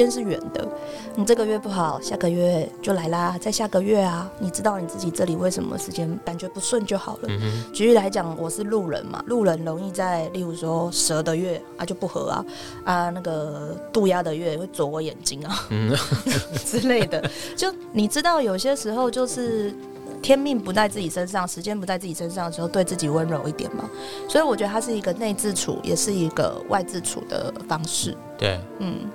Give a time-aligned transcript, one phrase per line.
[0.00, 0.66] 时间是远的，
[1.14, 7.28] 你这个月不好，下个月就来啦，在下个月啊，你知道你自己这里为什么时间感觉不顺就好了。
[7.28, 12.44] 嗯、举例来讲，我是路人嘛，路人容易在，例如说蛇的月啊就不合啊，
[12.84, 15.94] 啊那个渡鸦的月会啄我眼睛啊，嗯、
[16.64, 17.22] 之类的。
[17.54, 19.74] 就你知道，有些时候就是。
[20.22, 23.88] 天命不在自己身上，时间不在自己身上的时候，对自己温柔一点嘛。
[24.28, 28.14] 所以我觉得它是一个内自处，也是一个外自处的方式。
[28.36, 29.10] 对，嗯。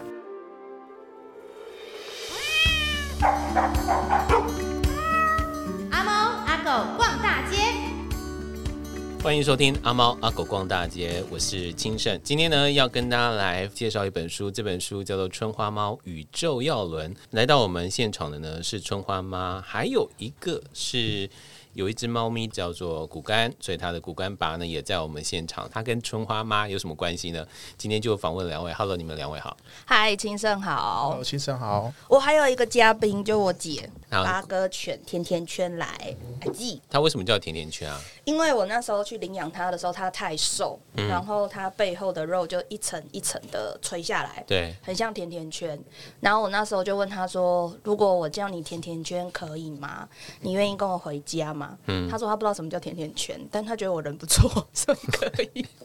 [9.36, 12.18] 欢迎收听阿猫阿狗逛大街，我是清盛。
[12.24, 17.14] 今天呢，要跟大家来介绍一本书，这本书叫做《春花猫宇宙药轮》。
[17.32, 21.30] 来到我们现场的呢是春花妈，还有一个是。
[21.76, 25.70] 有一只猫咪叫做骨干，所以它的骨干爸呢也在我们现场。
[25.70, 27.45] 它跟春花妈有什么关系呢？
[27.77, 28.71] 今天就访问两位。
[28.71, 29.57] Hello，你们两位好。
[29.84, 31.09] 嗨，清盛好。
[31.09, 31.91] Hello，清盛好。
[32.07, 36.15] 我还有一个嘉宾，就我姐，八哥犬甜甜圈来。
[36.46, 37.99] 阿季，它为什么叫甜甜圈啊？
[38.23, 45.77] 因为我那时候去领养它的时候，它太瘦，嗯、然后它背后的肉就一层一层的垂下来，对，很像甜甜圈。
[46.21, 50.07] 然后我那时候就问他说：“如果我叫你甜甜圈可以吗？
[50.40, 55.66] 你愿意跟我回家吗？”嗯，他说他不知道什么叫甜甜圈，但他觉得我人不错， 所以可以。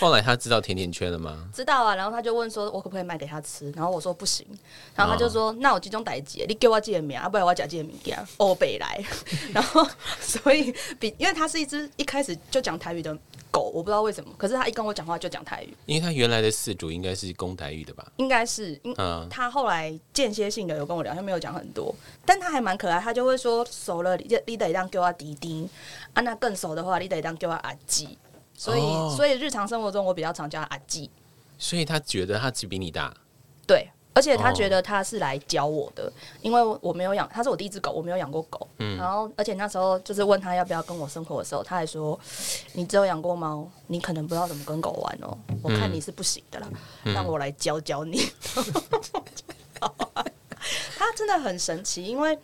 [0.00, 1.48] 后来他知道甜甜圈了吗？
[1.54, 4.44] 知道啊，然后他就问说：“我可不可以买给他吃？”然后我说：“不行。”
[4.96, 9.00] 然后他就说：“哦、那我集中代志，你给我寄的名，不然我假寄个名给。”欧北来，
[9.54, 9.86] 然后
[10.20, 13.16] 所以比因为他是一只一开始就讲台语的
[13.54, 18.04] 狗，我不知道为什么，可是他一跟我讲话就讲台语，因为他原来的饲主应该是公台语的吧？
[18.16, 21.94] 应该是，嗯，他后来间歇性的有跟我聊，他没有讲很多，
[22.26, 25.68] 但他还蛮可爱，他就会说熟了，你你得当给我弟弟
[26.14, 28.18] 啊，那更熟的话，你得当给我阿吉。
[28.56, 31.08] 所以，哦、所以日常生活中我比较常叫他阿季。
[31.56, 33.14] 所以他觉得他只比你大。
[33.66, 38.66] 对，而且他觉得他是来教我的，哦、因为我没有养，他是我第一只狗，我没有养过狗。
[38.78, 38.96] 嗯。
[38.96, 42.18] 然后，而且那时候就是问他要不要跟我生活的时候，他还说
[42.74, 45.36] ：“你只有养过猫，你可能不知道怎么跟狗玩哦。
[45.62, 46.68] 我看你是不行的啦，
[47.04, 48.30] 嗯、让我来教教你。
[48.56, 48.64] 嗯
[50.96, 52.38] ”他真的很神奇，因为。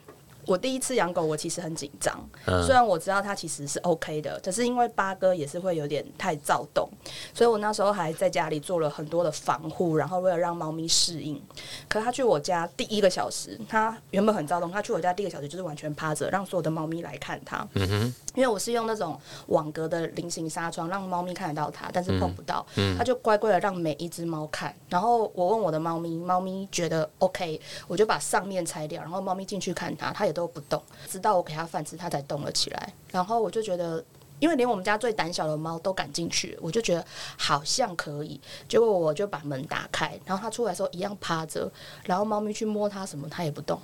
[0.51, 2.13] 我第一次养狗，我其实很紧张。
[2.47, 6.91] 嗯、虽然我知道它其实是 OK 的，可是因为八哥也是会有点太躁动，
[7.33, 11.41] 所以我那时候还在家里做了很多的防护，然后为了让猫咪适应。
[11.89, 17.65] 可是他去我家第一个小时，他原本很躁动，他去我家第一个小时就是完全趴着，让所有的猫咪来看他。
[17.75, 22.67] 嗯、哼因为我是用那种网格的菱形纱窗，让猫咪看得到它，但是碰不到。
[22.75, 24.75] 嗯、他就乖乖的让每一只猫看。
[24.89, 32.93] 然后我问我的猫咪，猫咪觉得 OK，我就把上面拆掉，然后猫咪进去看它，它也都都不动，直到我给它饭吃，它才动了起来。
[33.11, 34.03] 然后我就觉得，
[34.39, 37.05] 因为连我们家最胆小的猫都敢进去，我就觉得
[37.37, 38.41] 好像可以。
[38.67, 41.71] 结果我就把门打开，然后它出来的时候一样趴着，
[42.05, 43.79] 然后猫咪去摸它什么，它也不动。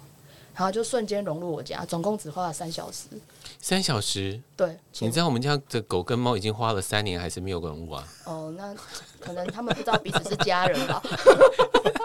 [0.54, 3.08] 然后就瞬间融入我家，总共只花了三小时。
[3.60, 4.40] 三小时？
[4.56, 4.74] 对。
[5.00, 8.08] 你知道我们家的狗跟猫已经花了三年，还是没有融入啊？
[8.24, 8.74] 哦，那
[9.20, 11.02] 可能他们不知道彼此是家人吧。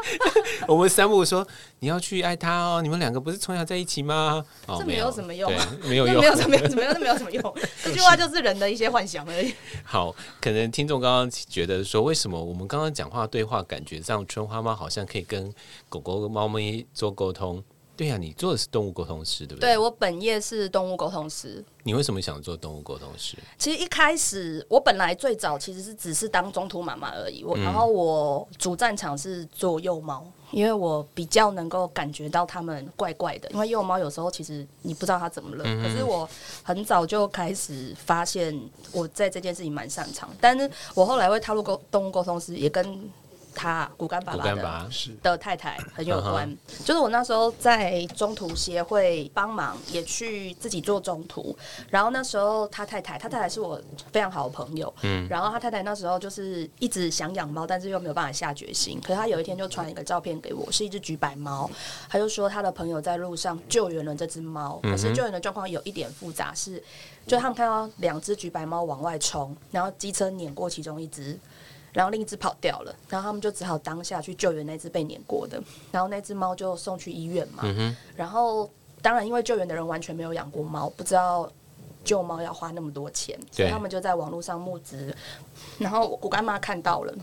[0.68, 1.48] 我们三木说
[1.80, 5.52] ：“你要去爱他哦，你们两个不是从小在一起吗？”哦，这没有什么用，
[5.84, 7.56] 没有用，没有什么，没有什么，没有什么用。
[7.84, 9.54] 这句话就是人的一些幻想而已。
[9.84, 15.54] 好，可能听众刚刚觉得说，为什么我们刚刚讲话对话，感觉上春花猫好像可以跟
[15.90, 17.64] 狗狗、猫咪做沟通？
[18.02, 19.76] 对呀、啊，你做的是动物沟通师，对不对？
[19.76, 21.64] 对，我本业是动物沟通师。
[21.84, 23.38] 你为什么想做动物沟通师？
[23.60, 27.44] 其实一开始我本来最早其实是只是当中途妈妈而已。
[27.44, 33.48] 我、嗯、然后我主战场是做幼猫，因为我比较能够感觉到他们怪怪的。
[33.52, 36.28] 因为幼猫有时候其实你不知道它怎么了，嗯、可是我
[36.64, 38.60] 很早就开始发现
[38.92, 40.28] 我在这件事情蛮擅长。
[40.42, 43.12] 但是我后来会踏入沟动物沟通师，也跟。
[43.54, 44.90] 他骨干爸爸的
[45.22, 51.56] 的太太很有关，就是我那时候在中途协会帮忙，也去自己做中途。
[51.90, 53.80] 然后那时候他太太，他太太是我
[54.12, 59.00] 非常好的朋友，嗯，然后他太太那时候就是一直想养猫，但是又没有办法下决心。
[59.02, 61.70] 可是他有一天就传一个照片给我，是一只橘白猫，
[62.10, 66.82] 他就说他的朋友在路上救援了这只猫，可是救援的状况有一点复杂，是
[67.28, 71.38] 就他们看到两只橘白猫往外冲，然后机车碾过其中一只。
[71.94, 75.62] 然后另一只跑掉了，然后他们就只好当下去救援那只被碾过的，
[75.92, 77.64] 然后那只猫就送去医院嘛。
[77.66, 78.70] 嗯、然后
[79.02, 81.52] 当然，因为救援的人完全没有养过猫，不知道
[82.04, 85.16] 救猫要花那么多钱，所以他们就在网络上募资。
[85.78, 87.14] 然后我干妈看到了。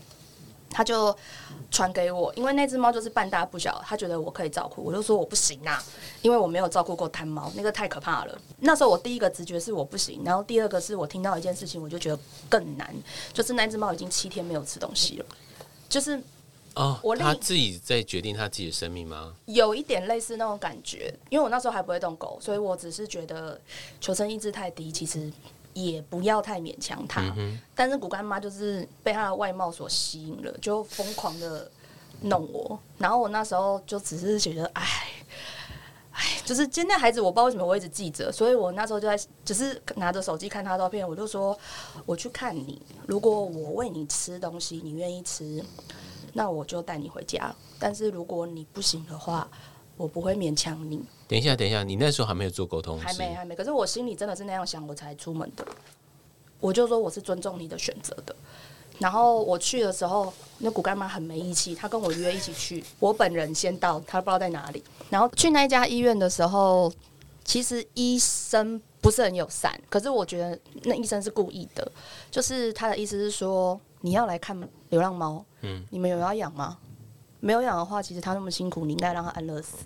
[0.69, 1.15] 他就
[1.71, 5.83] 传给我，因为那只猫就是半大不小，他觉得我可以照顾，我就说我不行啊，
[6.21, 8.37] 因为我没有照顾过贪猫，那个太可怕了。
[8.59, 12.93] 那时候我第一个直觉是我不行，然后第二个是我听到一件事情，我就觉得更难，
[13.33, 15.25] 就是那只猫已经七天没有吃东西了，
[15.87, 16.21] 就是
[16.75, 19.33] 哦，我另他自己在决定他自己的生命吗？
[19.45, 23.59] 有一点类似那种感觉，因为我那时候还不会动狗，所以我只是觉得
[23.99, 25.31] 求生意志太低，其实
[25.73, 27.33] 也不要太勉强他。
[27.37, 31.71] 嗯但是骨干妈就是被他的外貌所吸引了，就疯狂的
[32.21, 32.77] 弄我。
[32.97, 34.83] 然后我那时候就只是觉得，哎，
[36.11, 41.57] 哎，就是今天孩子，我不知道为什么我一直记着，所以我那时候就在，只是拿着手机看他照片，我就说，
[42.05, 45.63] 我去看你，如果我喂你吃东西，你愿意吃，
[46.33, 47.55] 那我就带你回家。
[47.79, 49.49] 但是如果你不行的话，
[49.99, 51.03] 我不会勉强你。
[51.27, 53.53] 等一下，等一下，你那时候还没有做沟通，还没，还没。
[53.53, 55.67] 可是我心里真的是那样想，我才出门的。
[56.61, 58.33] 我就说我是尊重你的选择的。
[58.97, 64.81] 然后我去的时候，那骨干妈很没义气，她跟我约一起去，我本人先到，她不知道在哪里。
[65.09, 66.89] 然后去那一家医院的时候，
[67.43, 71.91] 其实医生不是很友善，可是我觉得那医生是故意的，
[72.31, 74.57] 就是他的意思是说，你要来看
[74.89, 76.77] 流浪猫，嗯，你们有要养吗？
[77.39, 79.77] 没有养的话，其实他那么辛苦，你应该让他安乐死。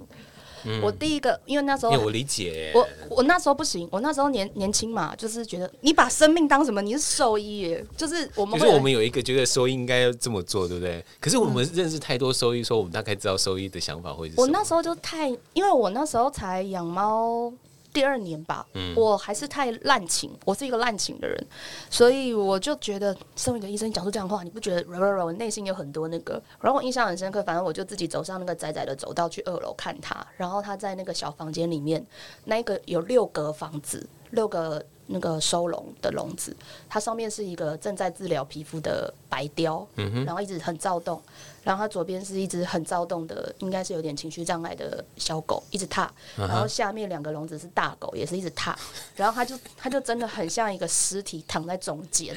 [0.81, 6.81] 我第一个，因为那时候我理解，我我那时候不行，我那时候年年轻嘛，就是觉得你把生命当什么？
[6.81, 8.59] 你是兽医耶，就是我们会。
[8.61, 11.03] 可是我们有一个觉得兽医应该要这么做，对不对？
[11.19, 14.43] 可是我们认识太多兽医，说我们大概知道兽医的想法会是什么。
[14.43, 17.51] 我那时候就太，因为我那时候才养猫
[17.93, 21.47] 第二年吧，嗯我还是太滥情，我是一个滥情的人，
[21.89, 24.83] 所以我就觉得身为一个医生讲出这样的话，你不觉得？
[25.23, 27.43] 我内心有很多那个，然后我印象很深刻。
[27.43, 32.03] 反正我就自己走上那个窄窄的走道去二楼看他，然后他在那个小房间里面，
[32.45, 36.55] 那个有六格房子，六个那个收容的笼子，
[36.87, 39.85] 它上面是一个正在治疗皮肤的白貂，
[40.25, 41.21] 然后一直很躁动。
[41.63, 46.11] 然后它左边是一只很躁动的，应该是有点情绪障碍的小狗，一直踏。
[46.35, 48.77] 然后下面两个笼子是大狗，也是一直踏。
[49.15, 52.35] 然后它就它就真的很像一个尸体躺在中间，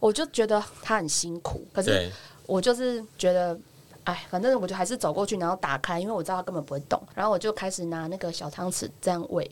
[0.00, 1.64] 我就觉得它很辛苦。
[1.72, 2.10] 可是
[2.46, 3.56] 我就是觉得，
[4.02, 7.00] 哎，反正我就还是走过去，然后打开，因为我知道它根本不会动。
[7.14, 9.48] 然后我就开始拿那个小汤匙这样喂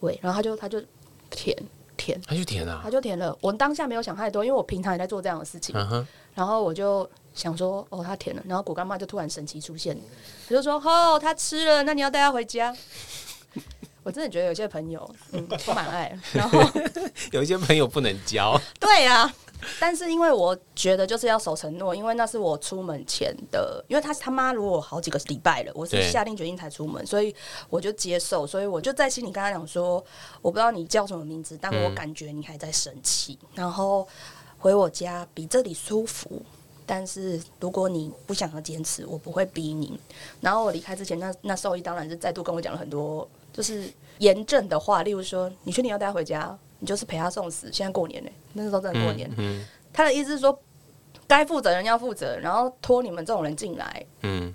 [0.00, 0.82] 喂，然后它就它就
[1.30, 1.56] 舔
[1.98, 3.36] 舔，它就填了，他就填了。
[3.42, 5.76] 我当下没有想太多，因为我平常也在做这样的事情。
[6.34, 7.06] 然后我就。
[7.34, 9.96] 想说哦，他填了，然后果干妈就突然神奇出现，
[10.48, 12.74] 他就说哦，他吃了，那你要带他回家。
[14.02, 16.60] 我真的觉得有些朋友嗯充满爱，然后
[17.30, 18.60] 有一些朋友不能交。
[18.80, 19.32] 对啊，
[19.80, 27.34] 但是因为我觉得就是要守承诺，因为那是我出门前的，因为他他妈如果好几个礼拜了，我是下定决心才出门，所以
[27.68, 30.04] 我就接受，所以我就在心里跟他讲说，
[30.40, 34.06] 我不知道你叫什么名字，但我感觉你还在生气，嗯、然后
[34.58, 36.42] 回我家比这里舒服。
[36.90, 40.00] 但是如果你不想要坚持，我不会逼你。
[40.40, 46.58] 然后我离开之前，那那兽医当然是再度跟我讲了很多就是严正的话，例如说，你确定要带他回家？
[46.78, 47.70] 你就是陪他送死。
[47.72, 49.28] 现在过年呢，那时候真的过年。
[49.36, 50.58] 嗯嗯、他的意思是说，
[51.26, 54.54] 该负责人要负责，然后拖你们这种人进来，嗯，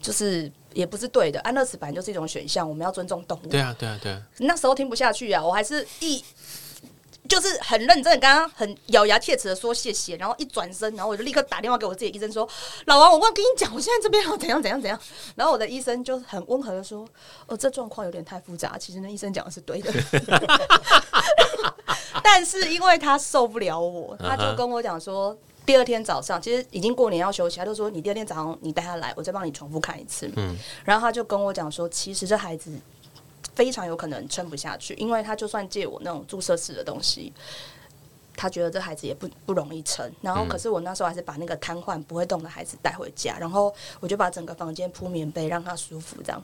[0.00, 1.40] 就是也不是对的。
[1.40, 3.46] 安乐死本来就是一种选项，我们要尊重动物。
[3.48, 4.22] 对啊，对啊，对啊。
[4.38, 6.22] 那时候听不下去啊，我还是一。
[7.26, 12.46] 就是很认真的，刚刚很咬牙切齿的说谢谢，然后一转身，然后我就立刻打电话给我自己的医生说
[12.84, 14.98] ：“老王，我忘跟你讲，我现在这边要怎样怎样怎样。”
[15.34, 17.08] 然后我的医生就很温和的说
[17.48, 19.90] ：“哦，这状况有点太复杂。”其实那医生讲的是对的，
[22.22, 30.54] 但是因为他受不了我，他就跟我讲说，第二天早上其实已经过年要休息，他就说：“你第二天早上你带他来，我再帮你重复看一次。”嗯，
[30.84, 32.70] 然后他就跟我讲说：“其实这孩子。”
[33.54, 37.32] 非常有可能撑不下去，因为他就算借我那种注射式的东西，
[38.36, 40.10] 他觉得这孩子也不不容易撑。
[40.20, 46.42] 然后，可是我那时候还是把那个瘫痪不会动的孩子带回家，然后我就把整个房间铺棉被让他舒服这样。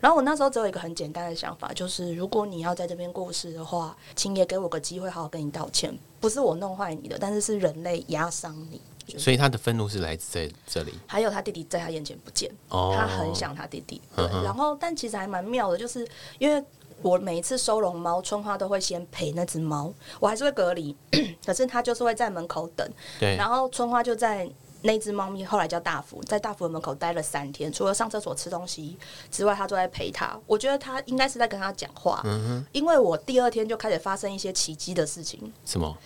[0.00, 5.96] 然后我那时候只有一个很简单的想法，就是如果你要在这边过世的话，请也给我个机会好好跟你道歉。
[6.20, 8.80] 不是我弄坏你的，但是是人类压伤你。
[9.18, 14.00] 所以他的愤怒是来自在这里，还有他弟弟在他眼前不见，哦、他很想他弟弟。
[14.16, 16.06] 对，然后但其实还蛮妙的，就是
[16.38, 16.62] 因为
[17.02, 20.96] 我每一次收容猫，春花都会先陪那只猫，我还是会隔离，
[21.44, 22.88] 可是他就是会在门口等。
[23.18, 24.48] 对，然后春花就在
[24.82, 28.96] 那只猫咪后来叫大福，在大福的门口待了三天，除了上厕所吃东西
[29.30, 30.38] 之外，他都在陪他。
[30.46, 35.52] 我觉得他应该是在跟他讲话，嗯，因为我第二天就开始发生一些奇迹的事情。
[35.64, 35.96] 什么？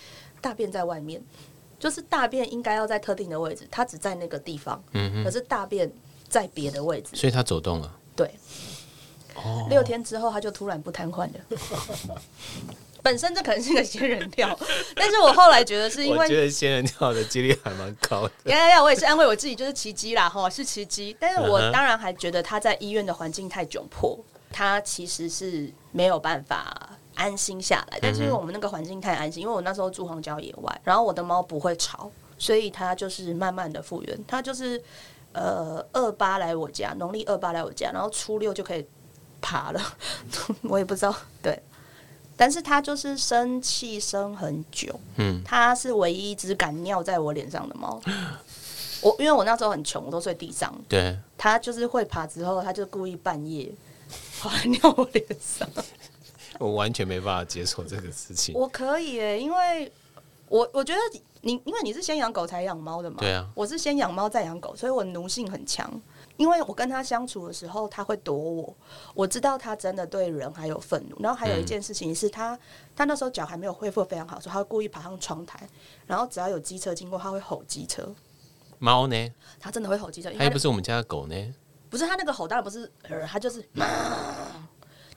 [0.40, 1.22] 大便在外面。
[1.78, 4.82] 就是大便应该要在特定的位置，它只在那个地方，
[5.24, 5.90] 可是大便
[6.28, 7.92] 在别的位置，所以它走动了。
[8.14, 8.34] 对，
[9.34, 11.34] 哦，六天之后它就突然不瘫痪了。
[13.02, 14.58] 本身这可能是个仙人跳，
[14.96, 18.50] 但是我后来觉得是因为我觉得仙人跳的几率还蛮高的。
[18.50, 18.82] 呀呀呀！
[18.82, 21.16] 我也是安慰我自己，就是奇迹啦，哈，是奇迹。
[21.20, 24.18] 但是我当然还觉得他在医院的环境太窘迫，
[24.50, 26.95] 他其实是没有办法。
[27.16, 32.08] 安心下来，但是因为我们那个环境太安心，因为我那时候住荒郊野外，然后我的猫不会吵，
[32.38, 34.24] 所以它就是慢慢的复原。
[34.28, 34.80] 它就是
[35.32, 38.86] 呃二八来我家，农历二八来我家，然后初六就可以
[39.40, 39.80] 爬了。
[40.62, 41.60] 我也不知道，对。
[42.38, 47.98] 但是它就是生气生很久，嗯，它是唯一一只敢尿在我脸上的猫。
[49.00, 50.74] 我因为我那时候很穷，我都睡地上。
[50.86, 53.72] 对，它就是会爬之后，它就故意半夜
[54.38, 55.66] 跑来 尿我脸上。
[56.58, 58.54] 我完全没办法接受这个事情。
[58.54, 59.92] 我可以诶，因为
[60.48, 61.00] 我我觉得
[61.40, 65.90] 你因为你是先养狗才养猫的嘛，对啊，我是先养猫再养狗，所以我奴性很强。
[66.36, 68.76] 因为我跟他相处的时候，他会躲我。
[69.14, 71.16] 我知道他真的对人还有愤怒。
[71.18, 72.60] 然后还有一件事情是他，嗯、
[72.94, 75.66] 他那时候脚还没有恢复非常好，所以他会故意爬上窗台，
[76.06, 78.14] 然后只要有机车经过，他会吼机车。
[78.78, 79.32] 猫呢？
[79.58, 80.30] 他真的会吼机车。
[80.36, 81.54] 他又不是我们家的狗呢？
[81.88, 82.92] 不是他那个吼，当然不是，
[83.26, 83.66] 他就是。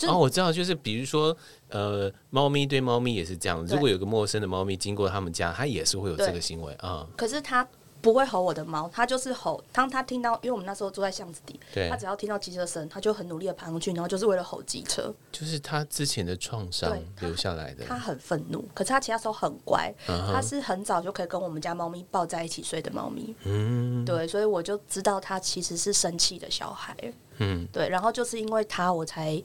[0.07, 1.35] 哦，我知道，就是比如说，
[1.69, 3.65] 呃，猫咪对猫咪也是这样。
[3.65, 7.07] 如果有个陌生的猫咪经过他们家，它也是会有这个行为啊。
[7.17, 7.67] 可是它。
[8.01, 9.61] 不会吼我的猫，它就是吼。
[9.73, 15.13] 当它听到，因为我们那时候住在巷子底，它只要听到机车声，它就很努力的爬上去，然后就是为了吼机车。
[15.33, 17.83] 就是它之前的创伤留下来的。
[17.85, 19.93] 它很愤怒，可是它其他时候很乖。
[20.07, 23.35] 它是很早就可以跟我们家猫咪抱在一起睡的猫咪。
[23.43, 26.95] 嗯，对，所以我就知道它其实是生气的小孩。
[27.39, 29.43] 嗯，对，然后就是因为它，我才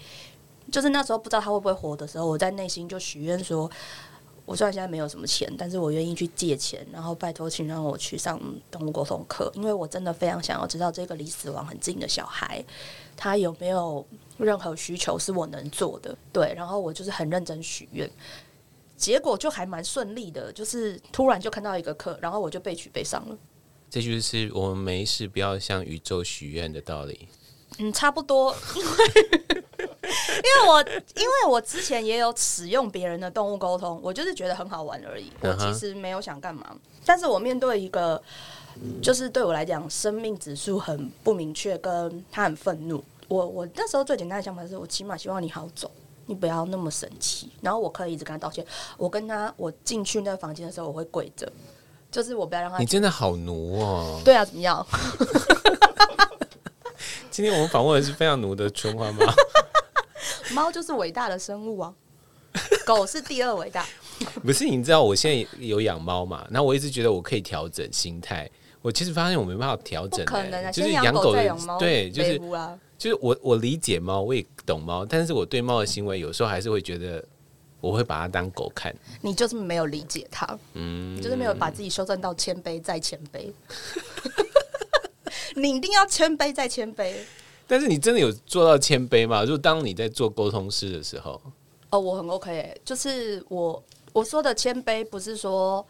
[0.74, 3.70] 就是那时候不知道他会不会活的时候，我在内心就许愿说。
[4.46, 8.38] 我虽然现在没有什么钱，但是我愿意去借钱，然后拜托，请让我去上
[8.70, 12.62] 动物沟通课，因为我真的非常想要知道这个离死亡很近的小孩，
[13.16, 16.14] 他有没有任何需求是我能做的。
[16.30, 18.10] 对，然后我就是很认真许愿，
[18.98, 23.38] 结果就还蛮顺利的，就是突然就看到一个课，然后我就被取被上了。
[23.88, 27.28] 这就是我们没事不要向宇宙许愿的道理。
[27.78, 29.64] 嗯，差不多，因为。
[30.37, 30.82] 因为我
[31.16, 35.32] 因为我之前也有使用别人的动物沟通，我就是觉得很好玩而已。
[35.40, 38.20] 我其实没有想干嘛，但是我面对一个
[39.02, 43.02] 就是对我来讲生命指数很不明确，跟他很愤怒。
[43.28, 45.90] 我我那时候最简单的想法是我起码希望你好走，
[46.26, 47.50] 你不要那么生气。
[47.62, 48.64] 然后我可以一直跟他道歉。
[48.99, 51.50] 我跟他我进去那个房间的时候，我会跪着，
[52.11, 52.78] 就是我不要让他。
[52.78, 54.20] 你真的好奴哦。
[54.25, 54.87] 对啊，怎么样？
[57.30, 59.26] 今天我们访问的是非常奴的春花猫。
[60.52, 61.94] 猫就是伟大的生物啊，
[62.84, 63.86] 狗是第二伟大。
[64.44, 66.46] 不是，你知道我现在有养猫嘛？
[66.50, 68.48] 那我一直觉得我可以调整心态。
[68.80, 72.38] 我其实发现我没办法调整、欸，可能啊，就是养狗的猫对，就是
[72.98, 77.24] 就是我我理解猫，我也懂猫，但是我对猫的行为有时候还是会觉得，
[77.80, 78.94] 我会把它当狗看。
[79.22, 83.50] 你就是没有理解它，嗯，你就是没有把自己修正到谦卑再谦卑。
[85.56, 87.14] 你一定要谦卑再谦卑。
[87.66, 89.44] 但是你真的有做到谦卑吗？
[89.44, 91.40] 就当你在做沟通师的时候，
[91.90, 95.85] 哦，我很 OK，欸，就是我我说的谦卑不是说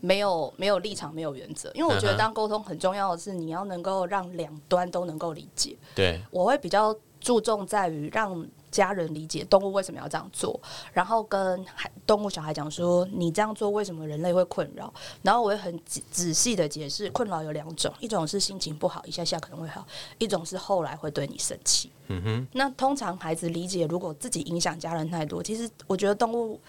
[0.00, 5.76] 没有没有立场、没有原则，因为我觉得当沟通很重要的是你要能够让两端都能够理解。
[5.94, 8.46] 对，我会比较注重在于让。
[8.76, 10.60] 家人理解动物为什么要这样做，
[10.92, 14.92] 然后跟孩动物小孩讲说，你这样做为什么人类会困扰，
[15.22, 19.86] 然后我会很仔仔细的解释，困扰有两种，一种是心情不好，一下下可能会好，
[20.18, 21.90] 一种是后来会对你生气。
[22.08, 26.60] 嗯哼，那通常孩子理解，如果自己影响家人太多，其实我觉得动物。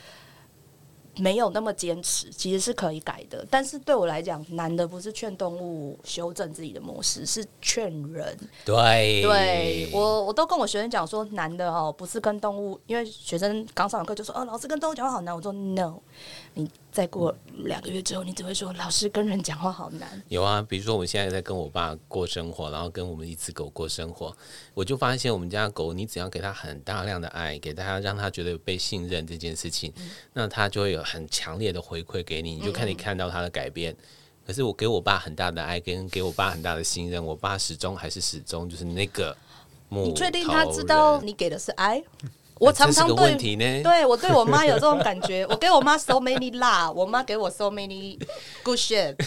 [1.20, 3.46] 没有那么坚持，其实是可以改的。
[3.50, 8.38] 但是对我来讲，难的不是劝动物修正自己的模式，是劝人。
[8.66, 15.36] 对，对我我都跟我学生讲说，难的哦，不是跟动物，因为学生刚上完课就说，哦，老师跟动物讲话好难。
[15.36, 16.00] 我说，no，
[16.54, 16.70] 你。
[16.98, 20.20] 再过两个月之后，你只会说老师跟人讲话好难。
[20.30, 24.36] 有啊，比如说我现在在跟我爸过生活，然后跟我们一只狗过生活，
[24.74, 33.94] 我就发现我们家狗，你只要给它很大量的爱，给它让它觉得被信任这件事情，嗯、那它就会有很强烈的回馈给你，你就看你看到它的改变。
[33.94, 33.98] 嗯、
[34.48, 39.38] 可是我给我爸很大的爱，跟给我爸很大的信任，我爸始终还是始终就是那个。
[39.90, 42.04] 你确定他知道你给的是爱？
[42.60, 48.20] 我常常对，对我对我妈有这种感觉，我给我妈 so many love，我妈给我 so many
[48.64, 49.16] good shit。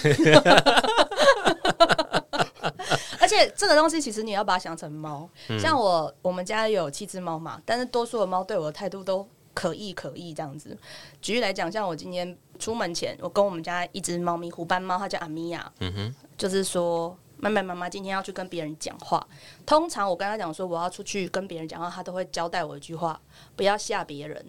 [3.21, 10.77] 而且这个东西其实你要把它想成猫，像我我们家有七只猫嘛，但是多数的猫对我的态度都可意可意这样子。
[11.23, 17.17] 举例来讲，像我今天出门前，我跟我们家一只猫咪虎斑猫，它叫阿米亚，嗯哼，就是说。
[17.41, 19.27] 妹妹妈妈今天要去跟别人讲话，
[19.65, 23.21] 通常我跟他讲说我要出去跟别人讲话，他都会交代我一句话：
[23.57, 24.45] 不要吓别人。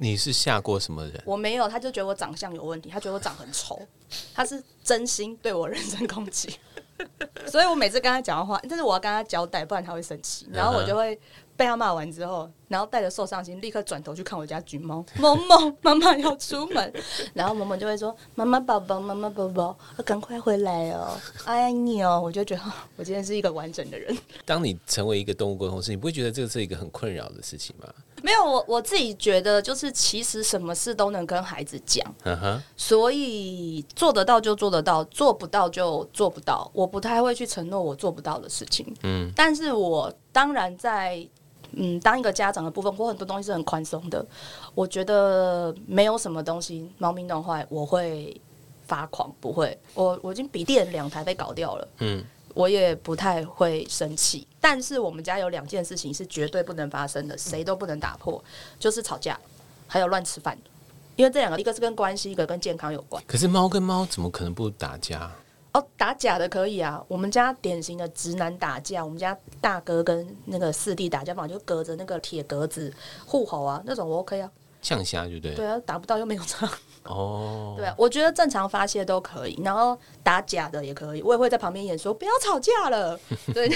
[0.00, 1.22] 你是吓过什么人？
[1.26, 3.80] 我没有，他就觉得我长相有问题，他觉得我长很丑，
[4.32, 6.56] 他是真心对我人身攻击。
[7.46, 10.48] 所以我每次跟他讲话，但是我要跟他交代，不然他会生气。
[10.52, 11.18] 然后我就会
[11.58, 15.04] 被他骂完之后，然后带着受伤心，立刻转头去看我家橘猫。
[15.16, 16.92] 萌萌，妈妈要出门，
[17.34, 22.62] 然后萌萌就会说：“妈妈宝宝，妈妈宝宝，赶快回来哦，爱你哦。”我就觉得
[22.96, 24.16] 我今天是一个完整的人。
[24.46, 27.92] 当你成为一个动物沟通师，你不会觉得这个是一个很困扰的事情吗？
[28.22, 32.04] 没有，我我自己觉得就是其实什么事都能跟孩子讲，
[32.76, 36.70] 所以做得到就做得到，做不到就做不到。
[36.72, 41.28] 我不太会去承诺我做不到的事情，嗯，但是我当然在。
[41.72, 44.24] 嗯，当一个家长的部分，我很多东西是很宽松的。
[44.74, 48.40] 我觉得没有什么东西猫咪弄坏，我会
[48.86, 49.78] 发狂，不会。
[49.94, 54.46] 我我已经笔电两台被搞掉了，嗯，我也不太会生气。
[54.60, 58.42] 但是我们家有两件事情是绝对不能发生的，谁都不能打破，
[58.78, 59.38] 就是吵架，
[59.86, 60.56] 还有乱吃饭。
[61.16, 63.22] 因为这两个，一个是跟关系，一个跟健康有关。
[63.26, 65.30] 可是猫跟猫怎么可能不打架？
[65.72, 67.04] 哦，打假的可以啊！
[67.08, 72.92] 我们家典型的直男打架，我们家大哥跟那个四弟打架嘛，就隔着那个铁格子
[73.26, 74.50] 护吼啊，那种我 OK 啊。
[74.80, 75.54] 呛虾就对。
[75.54, 76.68] 对啊，打不到又没有伤。
[77.04, 77.74] 哦。
[77.76, 83.18] 对啊，我觉得正常发泄都可以，然后打假的也可以，我也会在旁边演说不要吵架了。
[83.52, 83.68] 对，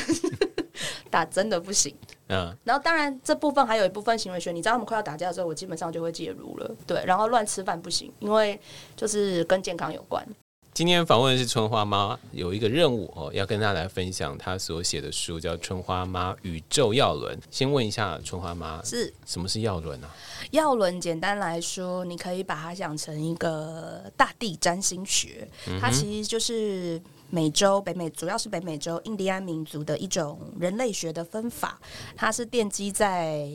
[1.11, 1.95] 打真的不行。
[2.29, 2.57] 嗯。
[2.65, 6.71] 然后当然这部分还有一部分行为学，你知道他们快要打架的时候，我基本上就会介入了。
[6.87, 8.59] 对，然后乱吃饭不行，因为
[8.97, 10.25] 就是跟健康有关。
[10.75, 17.37] 今天访问的是春花妈，有一个任务哦，要跟大家来分享她所写的书，叫《春花妈宇宙药轮》。
[17.51, 20.09] 先问一下春花妈，是什么是药轮啊？
[20.53, 25.47] 药轮简单来说，你可以把它想成一个大地占星学，
[25.79, 26.99] 它其实就是
[27.29, 31.79] 美洲北美，主要是北美洲印第安民族的一种人类学的分法，
[32.17, 33.47] 它是奠基在。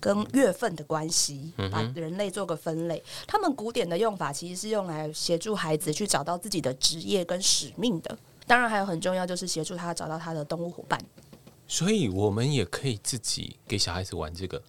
[0.00, 3.02] 跟月份的关系，把人类做个分类。
[3.26, 8.18] 他们古典的用法其实是用来协助孩子去找到自己的职业跟使命的。
[8.46, 11.00] 当然，还有很重要就是协助他找到他的动物伙伴。
[11.68, 14.60] 所以，我们也可以自己给小孩子玩这个。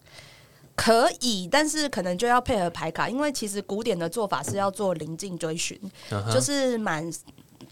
[0.75, 5.79] 可以，但是可能就要配合牌卡，因为其实古典的做法是要做临近追寻，
[6.31, 7.11] 就是满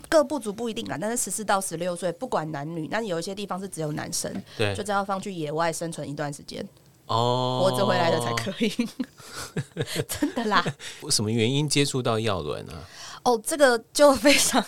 [0.07, 0.97] 各部族不一定啊。
[0.99, 6.67] 但是十四到十六岁，不管男女，那有一些地方是只有男生，对，就这样放去野外生存一段时间。
[7.09, 8.69] 哦，活着回来的才可以，
[10.07, 10.63] 真的啦。
[11.09, 12.85] 什么原因接触到药轮啊？
[13.23, 14.63] 哦，这个就非常，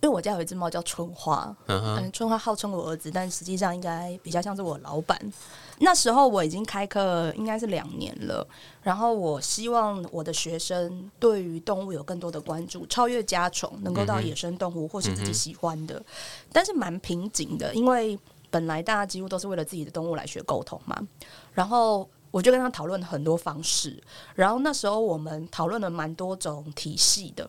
[0.00, 5.20] 因为我家有一只猫叫春花，嗯，春花号称我儿子，但实际上应该比较像是我老板。
[5.80, 8.46] 那时候我已经开课应该是两年了，
[8.82, 16.02] 然后我希望我的学生对于动物有更多的关注，超越家宠，能够到野生动物或是自己喜欢的，
[16.50, 18.18] 但是蛮瓶颈的，因为。
[18.50, 21.00] 本来大家几乎都是为了自己的动物来学沟通嘛，
[21.52, 24.02] 然后我就跟他讨论很多方式，
[24.34, 27.48] 然后那时候我们讨论了蛮多种体系的，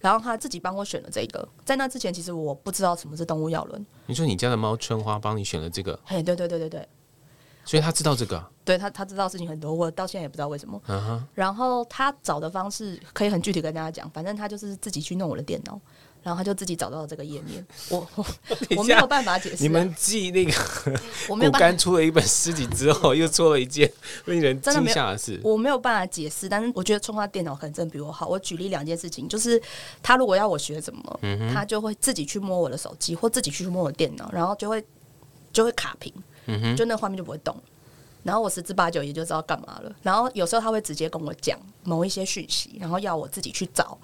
[0.00, 1.46] 然后他自己帮我选了这个。
[1.64, 3.86] 在那之前，其实我不知道什么是动物药轮。
[4.06, 5.98] 你说你家的猫春花帮你选了这个？
[6.04, 6.88] 嘿，对对对对对，
[7.64, 8.42] 所以他知道这个？
[8.64, 10.80] 对他，他知道事情很多，我到现在也不知道为什么。
[11.34, 15.80] 然后他找的方式可以很具体跟大家讲，反正他就是自己去弄我的电脑。
[16.22, 18.26] 然后他就自己找到了这个页面， 我我
[18.76, 19.62] 我没有办法解释。
[19.62, 20.52] 你们记那个
[21.28, 23.90] 我没有干出了一本诗集之后，又做了一件
[24.26, 25.40] 令人惊吓的事。
[25.42, 28.28] 我没有办法解释，但是我觉得冲他电脑可能真的比我好。
[28.28, 29.60] 我举例两件事情，就是
[30.02, 31.20] 他如果要我学什么，
[31.52, 34.84] 他就会自己去摸我的手机，或自己去摸我的电脑，然后就会
[35.52, 36.12] 就会卡屏，
[36.76, 37.56] 就那画面就不会动。
[38.22, 39.92] 然后我十之八九也就知道干嘛了。
[40.00, 43.98] 然后有时候他会直接跟我讲某一些讯息，然后要我自己去找。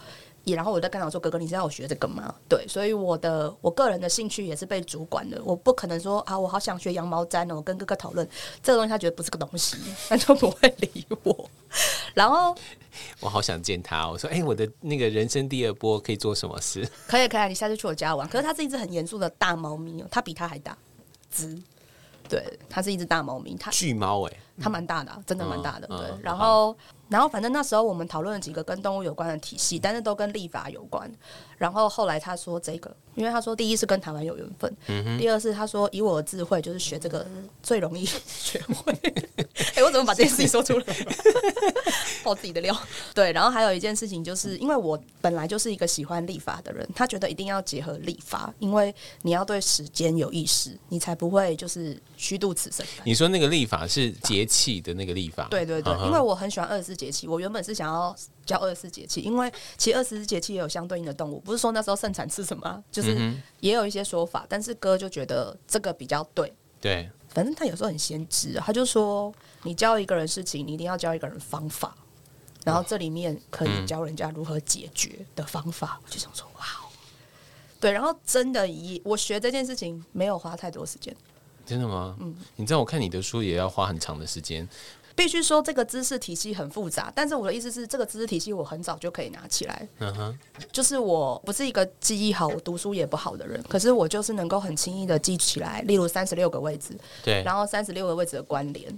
[0.53, 5.41] 然后我在跟他说：“哥哥，你知道我学这个吗？”对，所以我的我个人的兴趣也是被主管的。
[5.45, 7.57] 我不可能说啊，我好想学羊毛毡哦。
[7.57, 8.29] 我跟哥哥讨论
[8.63, 9.77] 这个东西，他觉得不是个东西，
[10.09, 11.51] 他就不会理我。
[12.15, 12.55] 然后
[13.21, 18.29] 我好想见他，我说：“哎、欸，我的那个人生第二波可以做什么事？” 可以，可以，你下次去我家玩。
[18.29, 20.77] 可是它是一只很严肃的大猫咪哦，它比他还大，
[21.31, 21.57] 只
[22.29, 25.87] 对，它是一只大猫咪，它巨猫哎、欸，它蛮大的，真的蛮大的。
[25.91, 26.77] 嗯、对，嗯、然后。
[27.09, 31.11] 然后反正那时候我们讨论了几个跟动物有关的体系，但是都跟立法有关。
[31.59, 37.27] 然后后来他说这个，因为他说第一是跟台湾有缘分，嗯、哼第二是他说以我的智慧，就是学这个
[37.62, 38.92] 最容易学会。
[39.75, 40.85] 哎，我怎么把这件事情说出来？
[42.25, 42.77] 爆自己的料。
[43.14, 52.87] 对，然后还有一件事情，就是因为我本来就是一个喜欢立法的人，他觉得一定要结合立法，因为你要对时间有意识，你才不会就是虚度此生。
[53.05, 55.49] 你说那个立法是节气的那个立法？
[55.51, 57.27] 对对对，因为我很喜欢二十四节气。
[57.27, 58.14] 我原本是想要
[58.49, 61.39] 教二十四节气，因为其实二十四节气也有相对应的动物。
[61.39, 63.15] 不是说那时候盛产吃什么，就是
[63.61, 64.47] 也有一些说法。
[64.49, 66.51] 但是哥就觉得这个比较对。
[66.81, 69.33] 对，反正他有时候很先知，他就说
[69.65, 71.95] 你教一个人事情，你一定要教一个人方法。
[72.65, 76.01] 然后这里面可以教人家如何解决的方法。
[76.05, 76.65] 我就想说，哇，
[77.79, 77.93] 对。
[77.93, 81.15] 然后真的，以我学这件事情没有花太多时间。
[81.67, 82.17] 真的吗？
[82.21, 84.67] 嗯，你知道我看你的书也要花很长的时间。
[85.18, 89.88] 必须说这个知识体系很复杂，但是我的意思是，这个知识体系我很早就可以拿起来。
[89.98, 90.38] 嗯哼，
[90.70, 98.96] 就是我不是一个记忆好、我读书也不好的人，可是我就是能够很轻易的记起来，例如三十六个位置，对，然后三十六个位置的关联，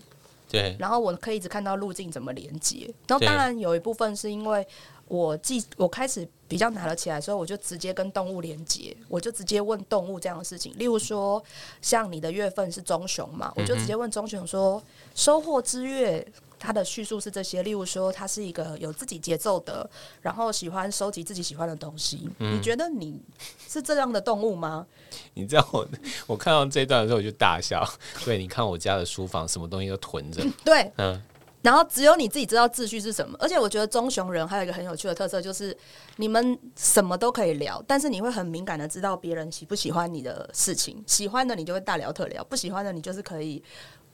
[0.50, 2.92] 对，然后我可以一直看到路径怎么连接。
[3.06, 4.66] 然后当然有一部分是因为。
[5.11, 10.73] 我记，我开始比较拿了起来的时候，我就直接跟动物连接，我就直接问动物这样的事情。
[10.79, 11.42] 例如说，
[11.83, 14.81] 像你的月份是棕熊嘛，我就直接问棕熊说
[15.16, 16.25] ：“收获之月，
[16.61, 17.61] 它的叙述是这些。
[17.64, 22.31] 例如说，它是一个有自己节奏的，然后喜欢收集自己喜欢的东西。
[22.38, 23.20] 嗯、你觉得你
[23.66, 24.87] 是这样的动物吗？”
[25.35, 25.88] 你知道我，
[26.29, 27.85] 我看到这段的时候我就大笑。
[28.25, 30.40] 对，你看我家的书房，什么东西都囤着。
[30.64, 31.20] 对，嗯。
[31.62, 35.77] 然后只有你自己知道秩序是什么，而且我觉得棕熊人还有一个很有趣的特色，就是
[36.16, 43.62] 你们什么都可以聊，但是你会很敏感的知道别人喜不喜欢你的事情，喜欢的你就会大聊特聊，不喜欢的你就是可以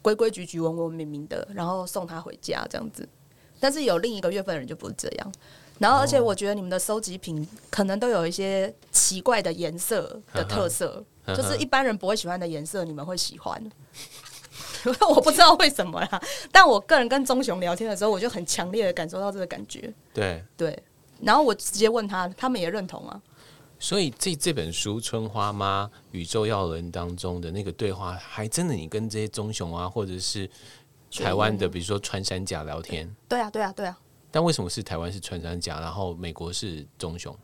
[0.02, 3.09] 规规矩矩、文文明明的，然后送他回家这样子。
[3.59, 5.32] 但是有另一个月份的人就不是这样。
[5.78, 13.62] 然后，而且我觉得你们的收集品可能都有一些奇怪的颜色的特色，就是一般人不会喜欢的颜色，你们会喜欢。
[15.09, 16.22] 我不知道为什么啦，
[16.53, 19.92] 但我个人跟棕熊聊天的时候，我就很强烈的感受到这个感觉。
[20.12, 20.83] 对对，
[21.20, 23.20] 然后我直接问他，他们也认同啊。
[23.79, 30.49] 所以这这本书《春花妈宇宙要人》当中的那个对话，还真的你跟这些棕熊啊，或者是
[31.11, 33.14] 台湾的，比如说穿山甲聊天。
[33.29, 33.99] 对啊，对啊，对啊。
[34.30, 37.34] 但为什么是台湾是穿山甲，然后美国是棕熊？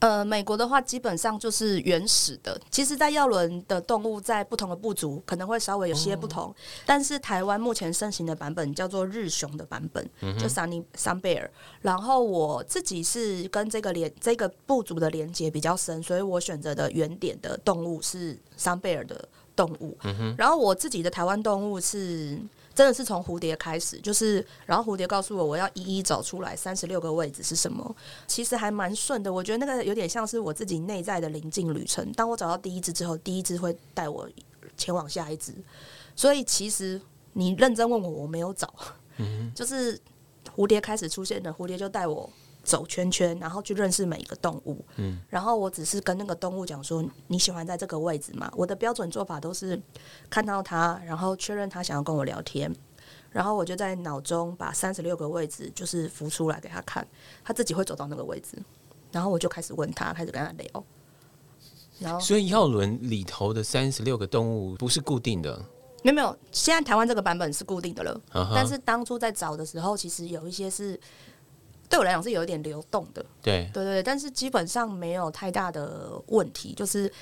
[0.00, 2.60] 呃，美国的话基本上就是原始的。
[2.70, 11.48] 其实，在药轮的动物在不同的部族可能会稍微有些不同，哦、但是台湾目前盛行的版本叫做日熊的版本，嗯、就 Sunny Sun Bear。
[11.82, 19.96] 然后我自己是跟这个连这个部族的连接比较深，所以我选择的原点的动物是 Sun Bear 的动物。
[20.04, 22.38] 嗯、然后我自己的台湾动物是。
[22.80, 27.94] 真的是从蝴蝶开始，就是然后蝴蝶告诉我，我要一一找出来三十六个位置是什么。
[28.26, 32.10] 其实还蛮顺的，我觉得那个有点像是我自己内在的临近旅程。
[32.12, 34.26] 当我找到第一只之后，第一只会带我
[34.78, 35.52] 前往下一只。
[36.16, 36.98] 所以其实
[37.34, 38.72] 你认真问我，我没有找，
[39.18, 40.00] 嗯，就是
[40.56, 42.30] 蝴蝶开始出现的，蝴蝶就带我。
[42.70, 44.84] 走圈圈，然后去认识每一个动物。
[44.94, 48.48] 嗯，然后我只是跟那个动物讲说，你喜欢在这个位置吗？
[48.54, 49.80] 我的标准做法都是
[50.30, 52.72] 看到它，然后确认它想要跟我聊天，
[53.30, 57.04] 然后我就在脑中把三十六个位置就是浮出来给他看，
[57.42, 58.56] 他自己会走到那个位置，
[59.10, 60.84] 然后我就开始问他，开始跟他聊。
[61.98, 65.60] 然后，所以药轮里头的三十六个动物不是固定的？
[66.04, 68.20] 没有没有，现在台湾这个版本是固定的了。
[68.32, 68.52] Uh huh.
[68.54, 70.98] 但是当初在找的时候，其实有一些是。
[71.90, 77.12] 对我来讲是有一点流动的，对对对，但是基本上没有太大的问题，就是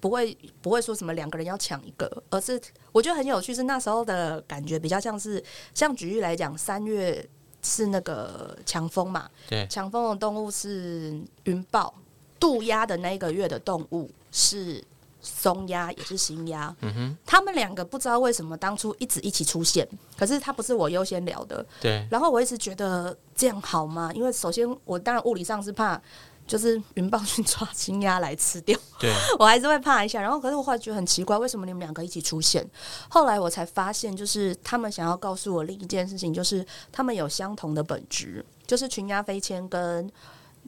[0.00, 2.60] 不会不会说什么两个人要抢一个，而是
[2.90, 5.40] 我觉得很有趣，是那时候的感觉比较像是，
[5.74, 7.24] 像举例来讲，三月
[7.62, 11.94] 是那个强风嘛，对，强风的动物是云豹，
[12.40, 14.82] 渡鸦的那一个月的动物是。
[15.24, 22.06] 松鸭也是新鸭，嗯哼，他们两个不知道为什么当初一直一起出现，可是他不是我优先聊的，对。
[22.10, 24.12] 然后我一直觉得这样好吗？
[24.14, 26.00] 因为首先我当然物理上是怕，
[26.46, 29.10] 就是云豹去抓新鸭来吃掉，对，
[29.40, 30.20] 我还是会怕一下。
[30.20, 32.64] 然后可是我后来觉得很奇怪，为什么你们两个一起出现？
[33.08, 40.10] 后来我才发现，就是他们想要告诉我另一件事情，就是他们有相同的本质，就是群鸭飞迁跟。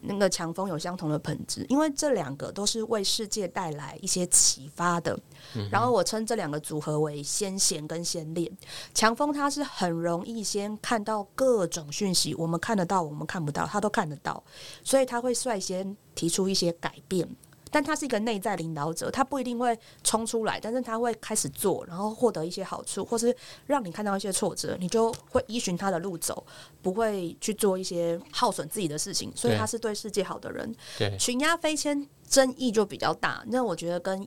[0.03, 5.19] 那个强风有相同的本质，因为这两个都是为世界带来一些启发的。
[5.55, 8.51] 嗯、然后我称这两个组合为先贤跟先烈。
[8.95, 14.43] 强风它是很容易先看到各种讯息，我们看得到，我们看不到，他都看得到，
[14.83, 17.29] 所以他会率先提出一些改变。
[17.77, 23.37] 但他是一个内在领导者，他不一定会冲出来，但是他会开始做，然后获得一些好处，或是
[23.67, 26.43] 让你看到一些挫折，你就会依循他的路走，
[26.81, 29.31] 不会去做一些耗损自己的事情。
[29.37, 30.75] 所以他是对世界好的人。
[30.97, 34.27] 对，群鸦飞迁争议就比较大，那我觉得跟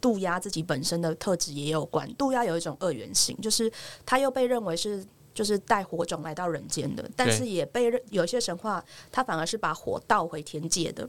[0.00, 2.08] 渡鸦自己本身的特质也有关。
[2.14, 3.68] 渡鸦有一种二元性，就是
[4.06, 5.04] 他又被认为是
[5.34, 11.08] 就是带火种来到人间的，但是也被认有些神话，他反而是把火倒回天界的。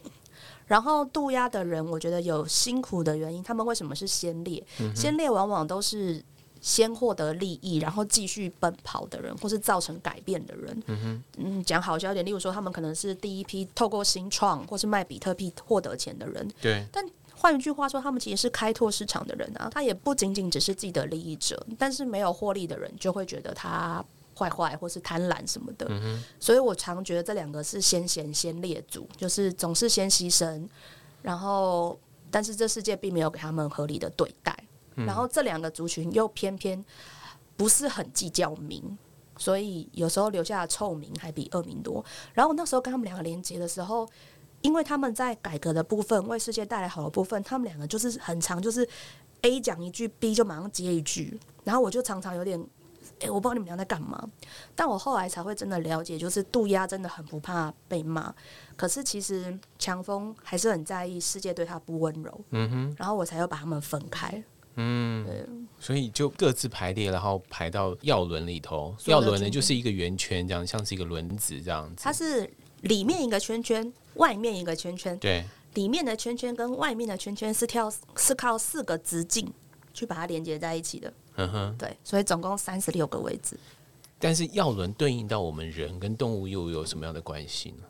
[0.67, 3.43] 然后渡鸦的人，我觉得有辛苦的原因。
[3.43, 4.63] 他们为什么是先烈？
[4.79, 6.23] 嗯、先烈往往都是
[6.59, 10.83] 先获得利益，然后继续奔跑的人，或是造成改变的人。
[11.37, 16.51] 嗯，讲好笑一点，例如说，他们可能是第一批透过新创或是卖比特币获得钱的人。
[16.61, 16.83] 对。
[16.91, 19.69] 但换一句话说，他们其实是开拓市场的人啊。
[19.71, 24.03] 他也不仅仅只是既得利益者，但是没有获利的人就会觉得他。
[24.37, 30.67] 坏坏或是贪婪什么的，嗯、所以我常觉得这两个是先贤先烈组，就是总是先牺牲，
[31.21, 31.97] 然后
[32.29, 34.55] 但是这世界并没有给他们合理的对待，
[34.95, 36.83] 然后这两个族群又偏偏
[37.55, 38.97] 不是很计较名，
[39.37, 42.03] 所以有时候留下的臭名还比恶名多。
[42.33, 44.05] 然后那时候跟他们两个连接的时候，
[44.61, 48.87] 因为他们在改革的部分为世界带来好的部分，他们两个就是很常，就是
[49.41, 52.59] A 讲一句，B 就马上接一句，然后我就常常有点，
[53.19, 54.29] 哎，我不知道你们俩在干嘛。
[54.75, 58.33] 但我后来才会真的了解，就是渡鸦真的很不怕被骂，
[58.75, 62.41] 可是其实强风还是很在意世界对他不温柔。
[62.51, 64.43] 嗯哼，然后我才又把他们分开。
[64.75, 65.45] 嗯，对，
[65.79, 68.95] 所以就各自排列，然后排到药轮里头。
[69.05, 72.03] 药轮呢，就是一个圆圈，这样像是一个轮子这样子。
[72.03, 72.49] 它是
[72.81, 73.93] 里面一个圈圈。
[74.15, 79.53] 外面一个圈圈，对，里面的圈圈跟外面的圈圈是跳是靠四个直径
[79.93, 81.13] 去把它连接在一起的。
[81.35, 83.57] 嗯哼，对，所以总共三十六个位置。
[84.17, 87.83] 但是药轮对应到我们人跟动物又有什么样的关系呢？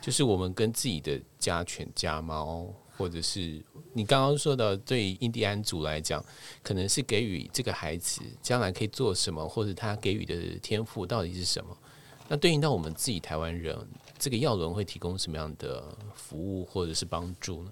[0.00, 3.60] 就是我们跟自己的家犬、家猫，或者是
[3.92, 6.24] 你刚刚说的，对印第安族来讲，
[6.62, 11.76] 可能是给予这个孩子将来可以做什么，或者他给予的天赋到底是什么？
[12.28, 13.76] 那对应到我们自己台湾人。
[14.18, 17.70] 这个药轮会提供什么样的服务或者是帮助呢？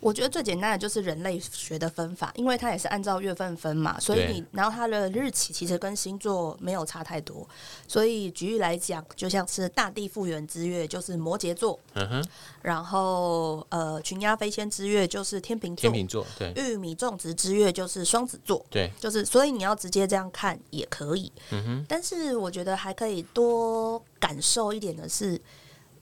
[0.00, 7.46] 我觉得最简单的就是人类学的分法，因为它也是按照月份分嘛，所以你然后它的日期其实跟星座没有差太多。
[7.86, 12.24] 所以举例来讲，就像是大地复原之月就是摩羯座，嗯哼，
[12.62, 25.40] 然后呃群鸦飞仙之月就是天秤座，天平座对，玉米种植之月就是双子座，对，就是所以你要直接这样看也可以，嗯哼，但是我觉得还可以多感受一点的是。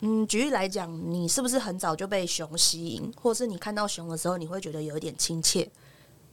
[0.01, 5.69] 嗯，举例来讲，你是不是很早就被熊吸引，或是你看到熊的时候，你会觉得有一点亲切？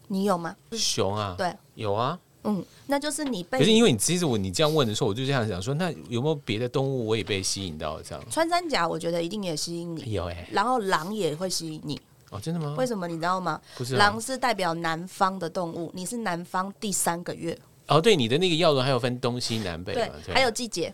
[0.07, 0.55] 你有吗？
[0.71, 1.33] 是熊啊？
[1.37, 2.19] 对，有啊。
[2.43, 3.57] 嗯，那就是你被。
[3.57, 8.23] 可是因为你其实我你这样问的时候，我就这样想说，那有没有别的动物我也被吸引到这样？
[8.29, 10.11] 穿山甲，我觉得一定也吸引你。
[10.11, 10.47] 有哎、欸。
[10.51, 11.99] 然后狼也会吸引你。
[12.29, 12.75] 哦，真的吗？
[12.77, 13.59] 为什么你知道吗？
[13.75, 13.97] 不是、啊。
[13.97, 17.57] 狼是代表南方的动物，你是南方第三个月。
[17.87, 20.93] 哦，对，你的那个药轮还有分东西南北对，对，还有季节。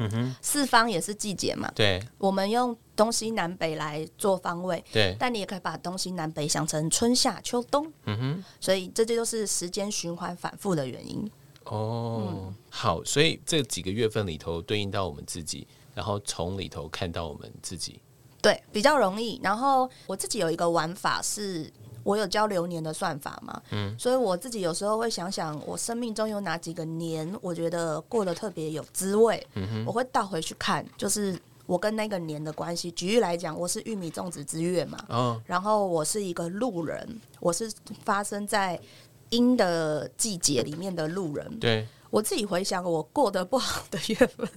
[0.00, 1.70] 嗯哼，四方也是季节嘛？
[1.74, 4.82] 对，我们用东西南北来做方位。
[4.90, 7.86] 对，但你也可以把东西南北想成春夏秋冬。
[8.06, 11.30] 嗯哼，所以这些都是时间循环反复的原因。
[11.64, 18.00] 哦、嗯，好，所以这几个月份里头对应到我们自己，然后从里头看到我们自己，
[18.42, 19.38] 对，比较容易。
[19.42, 21.72] 然后我自己有一个玩法是。
[22.02, 32.90] 我有教流年的算法嘛，嗯，所以我自己有时候会想想，我生命中有哪几个年，我觉得过得特别有滋味，嗯哼，我会倒回去看，就是我跟那个年的关系。
[32.92, 37.70] 举例来讲，我是玉米种植之月嘛，哦，然后我是一个路人，我是
[38.04, 38.80] 发生在
[39.28, 44.48] 阴的季节里面的路人，对，我自己回想，我过得不好的月份，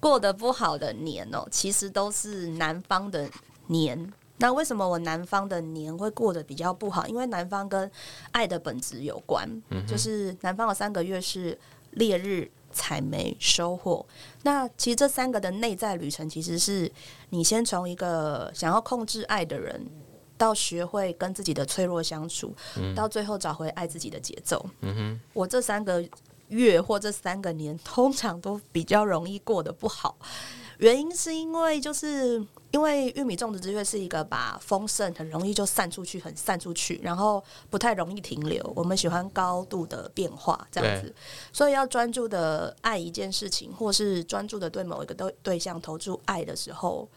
[0.00, 3.28] 过得不好的年哦，其实都是南方的
[3.66, 4.12] 年。
[4.38, 7.06] 那为什么我南方的年会过得比较不好？
[7.06, 7.90] 因为南方跟
[8.30, 11.58] 爱的本质有关，嗯，就是南方有三个月是
[11.92, 14.04] 烈日、采莓、收获。
[14.42, 16.90] 那其实这三个的内在旅程，其实是
[17.30, 19.84] 你先从一个想要控制爱的人，
[20.36, 24.64] 到学会跟自己的脆弱相处，嗯，到最后找回爱自己的节奏。
[24.82, 26.06] 嗯哼，我这三个
[26.48, 30.16] 月或这三个年，通常都比较容易过得不好。
[30.78, 32.44] 原因是因为就是。
[32.70, 38.62] 因为玉米种植之月是一个把丰盛很容易就散出去，很散出去，然后不太容易停留。
[38.76, 41.14] 我们喜欢高度的变化这样子，
[41.50, 47.08] 所以要专注的爱一件事情，或是专注的对某一个对对象投注爱的时候，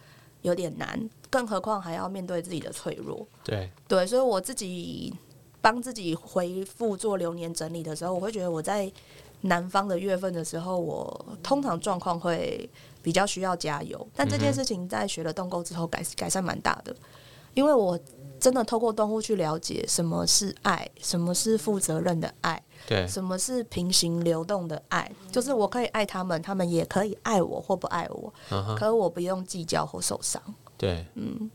[0.44, 0.98] 有点难。
[1.30, 3.28] 更何况还要面对自己的脆弱。
[3.44, 5.14] 对对，所以我自己
[5.60, 8.90] 帮自己回复做流年整理的时候，我会觉得我在
[9.42, 12.70] 南方的月份的时候，我通常状况会。
[13.02, 16.96] 比较需要加油，但这件事情在学了动构之后改改善蛮大的，
[17.54, 18.00] 因为我
[18.40, 28.34] 真的透过动物去了解什么是爱，什么是负责任的爱，对，什么是平行流动的爱，就是我可以爱他们，他们也可以爱我或不爱我，
[28.76, 30.42] 可我不用计较或受伤。
[30.78, 31.50] 对，嗯，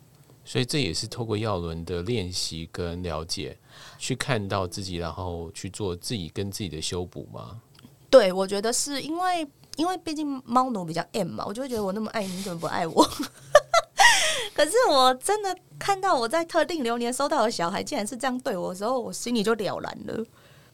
[0.44, 3.58] 所以这也是透过药轮的练习跟了解，
[3.98, 7.60] 去看到自己，然后去做自己跟自己的修补吗？
[8.08, 9.48] 对，我觉得是因为。
[9.76, 13.02] 因为毕竟猫奴比较 M 嘛，我就会觉得我那么爱你，你怎么不爱我？
[14.54, 20.24] 可是我真的看到我在特定流年收到的小孩竟然是这样对我的时候，我心里就了然了。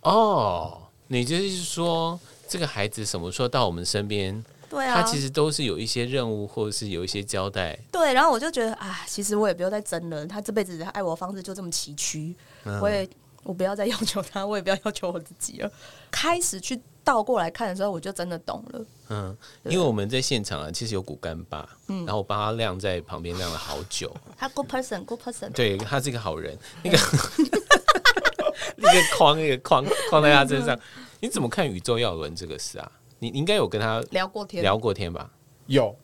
[0.03, 4.45] 哦，你就是说这个孩子什么时候到我们身边？
[4.71, 7.77] 对啊，他其实都是有一些任务，或者是有一些交代。
[7.91, 10.25] 对，然后我就觉得啊，其实我也不用再争了。
[10.27, 12.35] 他这辈子爱我的方式就这么崎岖，
[12.65, 13.09] 嗯，我也
[13.43, 15.71] 我不要再要求他，我也不要要求我自己了。
[16.11, 16.81] 开始去。
[17.05, 18.85] 倒过来看的时候，我就真的懂了。
[19.09, 24.15] 嗯，因为我们在现场啊，其实有骨干爸，嗯，然后我帮他晾在旁边晾了好久。
[24.37, 26.57] 他 good person，good person，对，他是一个好人。
[26.83, 26.99] 那个
[28.77, 30.79] 那个框，那个框框在他身上。
[31.21, 32.91] 你怎么看宇宙耀轮这个事啊？
[33.19, 35.31] 你你应该有跟他聊过天，聊过天吧？
[35.67, 35.95] 有，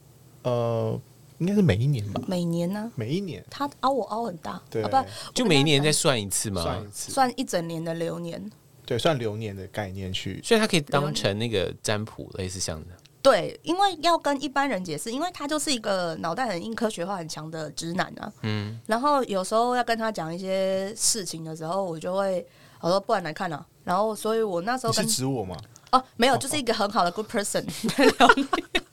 [0.43, 1.01] 呃，
[1.39, 2.23] 应该是每一年吧？
[2.29, 2.93] 每年呢？
[2.95, 4.97] 每一年，他凹我凹很大，对，不
[5.35, 6.63] 就每一年再算一次吗？
[6.63, 8.51] 算一次，算一整年的流年。
[8.89, 12.87] 对，算流年的概念去，所以它可以当成那个占卜，类似像的。
[13.21, 18.33] 对，因为要跟一般人解释，因为他就是一个脑袋很硬、科学化很强的直男啊。
[18.41, 18.81] 嗯。
[18.87, 22.47] 然后有时候要跟他讲一些事情的时候，我就会
[22.81, 23.63] 我说不然来看啊。
[23.85, 25.55] 然后，所以我那时候跟是指我吗？
[25.93, 27.63] 哦，没有，就是一个很好的 good person。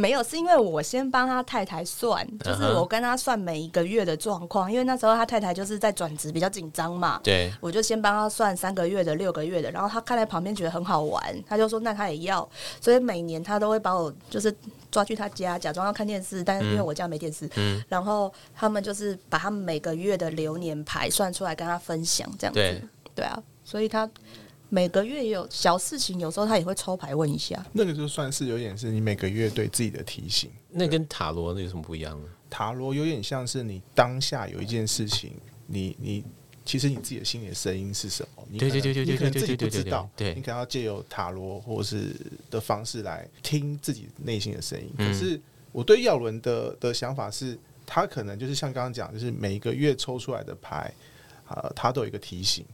[0.00, 7.20] 没有，是因为我先帮他太太算，就是我跟他算每一个月的状况，因为那时候他太太就是在转职比较紧张嘛。
[7.22, 12.48] 对，我就先帮他算三个月的、六个月的，然后他看在旁边觉得很好玩，他就说那他也要，
[12.80, 14.54] 所以每年他都会把我就是
[14.90, 22.82] 抓去他家，假装要看电视，但是因为我家没电视，嗯，然后他们就是把他们每个月的流年牌算出来跟他分享，这样子，对，
[23.14, 24.08] 对啊，所以他。
[24.70, 27.62] 每个月也有小事情，有时候他也会抽牌问一下。
[27.72, 30.48] 那个就算是有点是你每个月对自己的提醒。
[30.70, 32.28] 那跟塔罗那有什么不一样呢？
[32.48, 35.32] 塔罗有点像是你当下有一件事情，
[35.66, 36.24] 你你
[36.64, 38.44] 其实你自己的心里的声音是什么？
[38.58, 40.08] 对对对对对对对对，你可能自己不知道。
[40.16, 42.14] 对，你可能要借由塔罗或是
[42.48, 44.88] 的方式来听自己内心的声音。
[44.96, 45.40] 可是
[45.72, 50.92] 我对耀伦的的想法是，他可能就是像刚刚讲，就是每一个月抽出来的牌，
[51.48, 52.64] 呃，他都有一个提醒。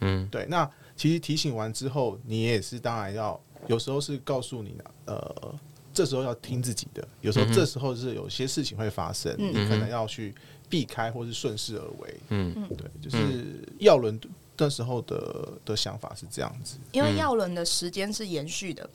[0.00, 0.68] 嗯，对，那。
[0.96, 5.54] 其实提醒完之后，你也是当然要，有时候是告诉你，呃，
[5.92, 10.34] 这时候要听自己的，有时候这时候是有些事情会发生，嗯、你可能要去
[10.68, 12.16] 避开或是顺势而为。
[12.30, 14.18] 嗯，对，就是要轮。
[14.58, 18.88] 那时候的的想法是这样子，因为药轮的时间是延续的，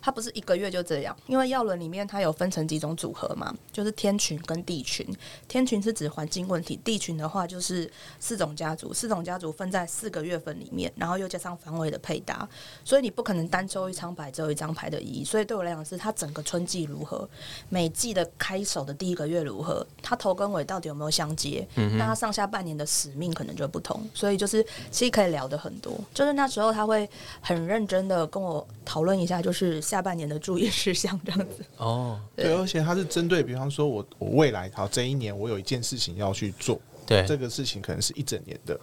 [0.00, 1.16] 它不是一个月就这样。
[1.26, 5.06] 因为药轮里面它有分成几种组合嘛，就是天群跟地群。
[5.48, 12.48] 天群是指环境问题，地群的话就是四种家族，四种家族分在四个月份里面，然后又加上方位的配搭，
[12.84, 15.24] 所以你不可能单抽一张牌只有一张牌的意义。
[15.24, 17.28] 所以对我来讲，是它整个春季如何，
[17.68, 23.96] 每季的开首的第一个月如何，它头跟尾到底有没有相接，嗯那它上下半年的使命可能就不同。
[24.14, 24.64] 所以就是
[25.10, 27.08] 可以聊的很多，就是那时候他会
[27.40, 31.64] 很认真的跟我讨论一下，就是下半年的注意事项这样子。
[31.76, 38.78] 哦，对，而且他是针对，比方说我我未来好这一年我有一件事情要去做，对，这个事情可能是一整年的。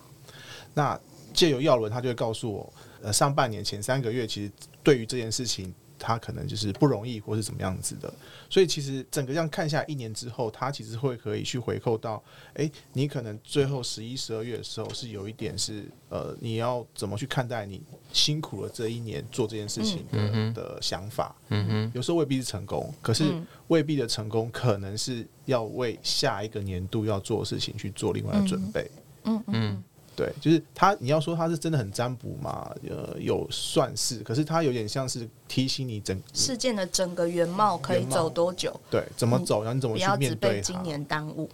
[0.73, 0.99] 那
[1.33, 5.73] 借由耀伦，他就会告诉我，呃，上半年前三个月其实对于这件事情。
[6.05, 8.13] 他可能就是不容易，或是怎么样子的，
[8.49, 12.21] 所以其实整个这样看下来，一年之后，他其实会可以去回扣到，
[12.55, 21.33] 哎、欸，你可能最后十一、十二月的时候是有一点是，呃，你要怎么去看待你辛苦了这一年做这件事情的、嗯、的想法？
[21.47, 23.33] 嗯哼，有时候未必是成功，可是
[23.69, 28.91] 未必的成功，可能是要为下一个年度要做的事情去做另外的准备。
[29.23, 29.53] 嗯嗯。
[29.53, 29.83] 嗯
[30.15, 30.95] 对，就是他。
[30.99, 32.73] 你要说他是真的很占卜嘛？
[32.89, 38.79] 呃，有算是，可是他有点像是提醒你整事件的整个原貌可以走多久？
[38.89, 39.63] 对，怎么走？
[39.63, 40.17] 然后你怎么去面对？
[40.17, 41.49] 不要只被今年耽误。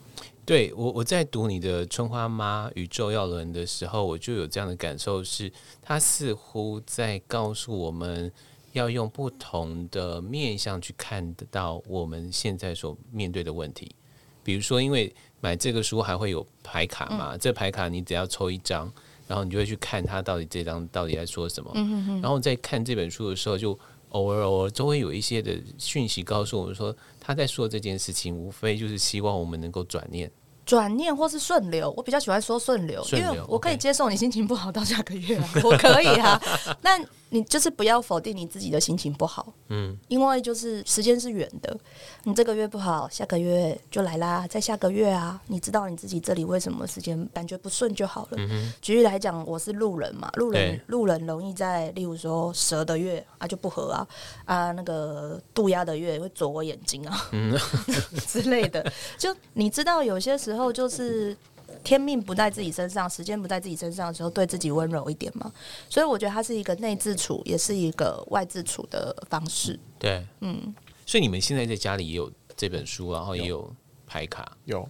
[0.45, 8.31] 对我，我在读你的春花妈宇宙耀轮的时候，我就有这样的感受是，是他似乎在告诉我们
[8.73, 13.91] 要用不同的面向去看得到我们现在所面对的问题，
[14.43, 15.13] 比如说因为。
[15.41, 17.29] 买这个书还会有牌卡嘛？
[17.31, 18.91] 嗯、这牌卡你只要抽一张，
[19.25, 21.71] 然后你就会去看它到底这张到底在说什么。
[21.75, 23.71] 嗯、哼哼然后在看这本书的时候，就
[24.09, 30.29] 偶尔偶尔都会有一些的讯息告诉我们说，他在说这件事情，无非就是希望我们能够转念。
[30.65, 36.39] 转念或是顺流，我比较喜欢说顺流，流，因为我可以接受你心情不好到下个月，啊，我可以啊。
[36.83, 41.77] 那你就是不要否定你自己的心情不好，嗯，因为就是时间是远的，
[42.23, 48.37] 你这个月不好，下个月就来啦，在下个月啊，你知道你自己这里为什么时间感觉不顺就好了。
[48.37, 54.07] 嗯、举例来讲，我是路人嘛，路人路人容易在，例如说蛇的月啊就不合啊
[54.45, 57.55] 啊，那个渡鸦的月会啄我眼睛啊，嗯、
[58.27, 58.91] 之类的。
[59.17, 61.37] 就你知道，有些时候就是。
[61.83, 65.51] 天命不在自己身上，时间不在自己身上的时候，对自己温柔一点嘛。
[65.89, 69.79] 所以我觉得它是一个内自处，也是一个外自处的方式。
[69.97, 70.73] 对，嗯。
[71.05, 73.73] 所以你们现在在家里也有这本书，然后也有
[74.05, 74.87] 牌卡，有，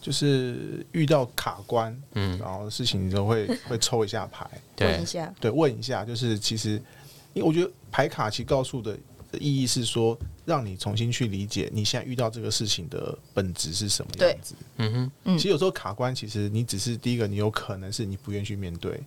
[0.00, 6.72] 就是遇到卡关，嗯，然后事情你就会 会抽一下牌，问一下，对，问一下，就是其实，
[7.32, 8.98] 因为我觉得牌卡其实告诉的。
[9.32, 14.54] 的意义是说，让你重新去理解你现在遇到这个事情的本质是什么样子。
[14.76, 19.00] 嗯哼，嗯，其实有时候卡关，其实你只是第一个，你有可能是你不愿意去面对。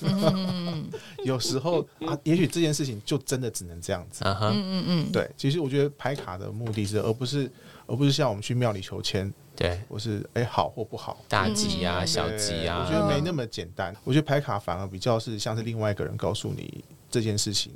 [0.00, 0.88] 嗯、
[1.24, 4.24] 有时候啊，也许这件事情就真的只能这样子。
[4.24, 5.30] 嗯嗯嗯，对。
[5.36, 7.50] 其实我觉得排卡的目的是，而不是
[7.86, 13.94] 而不是像我们去庙里求签，对，我是哎、欸、好或不好，大吉啊，嗯小吉啊，我觉得没那么简单。
[14.04, 17.72] 我觉得排卡反而比较是像是另外一个人告诉你这件事情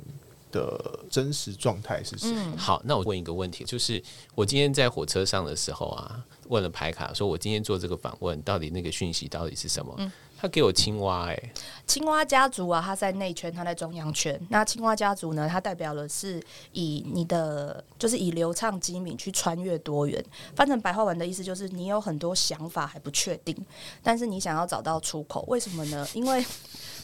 [0.51, 2.33] 的真实状态是什么。
[2.37, 4.01] 嗯好，那我问一个问题，就是
[4.35, 9.93] 我今天在火车上的时候啊，问了牌卡，说我今天做这个访问，到底那个讯息到底是什么？
[9.97, 11.53] 嗯他给我青蛙、欸，哎，
[11.85, 14.39] 青蛙家族啊，他在内圈，他在中央圈。
[14.47, 16.41] 那青蛙家族呢，它代表的是
[16.71, 20.23] 以你的，就是以流畅机敏去穿越多元。
[20.55, 23.53] 翻成白话文的意思就是，你有很多想法还不确定，
[24.01, 25.43] 但是你想要找到出口。
[25.49, 26.07] 为什么呢？
[26.13, 26.41] 因为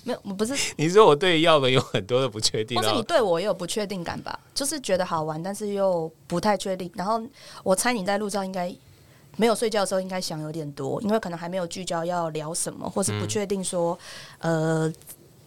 [0.05, 4.39] 没有，不是， 你说我对药文有很多的不确定，或是你对我也有不确定感吧？
[4.53, 6.89] 就是觉得好玩，但是又不太确定。
[6.95, 7.21] 然后
[7.63, 8.73] 我猜你在路上应该。
[9.37, 13.99] 没有睡觉的时候，应该想有点多，因为可能还没有聚焦要聊什么，或是不确定说，
[14.39, 14.93] 嗯、呃，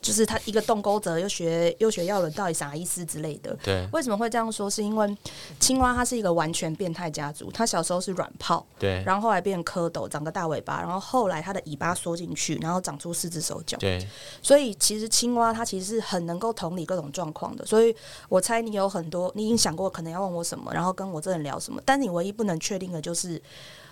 [0.01, 3.57] 就是他一个动钩者又学又学药轮到底啥意思之类的。
[3.63, 4.69] 对，为什么会这样说？
[4.71, 5.17] 是因为
[5.59, 13.77] 青蛙它是一个完全变态家族，它小时候是软泡，对，然后后来变蝌蚪，长个大尾巴，然后后来它的尾巴缩进去，然后长出四只手脚。
[13.79, 14.07] 对，
[14.43, 17.67] 所以其实青蛙它其实是很能够同理各种状况的。
[17.67, 17.95] 所以
[18.29, 23.41] 我猜你有很多，你已经想过可能要问我什么，然后跟我这人聊什么，但你唯一不能确定的就是。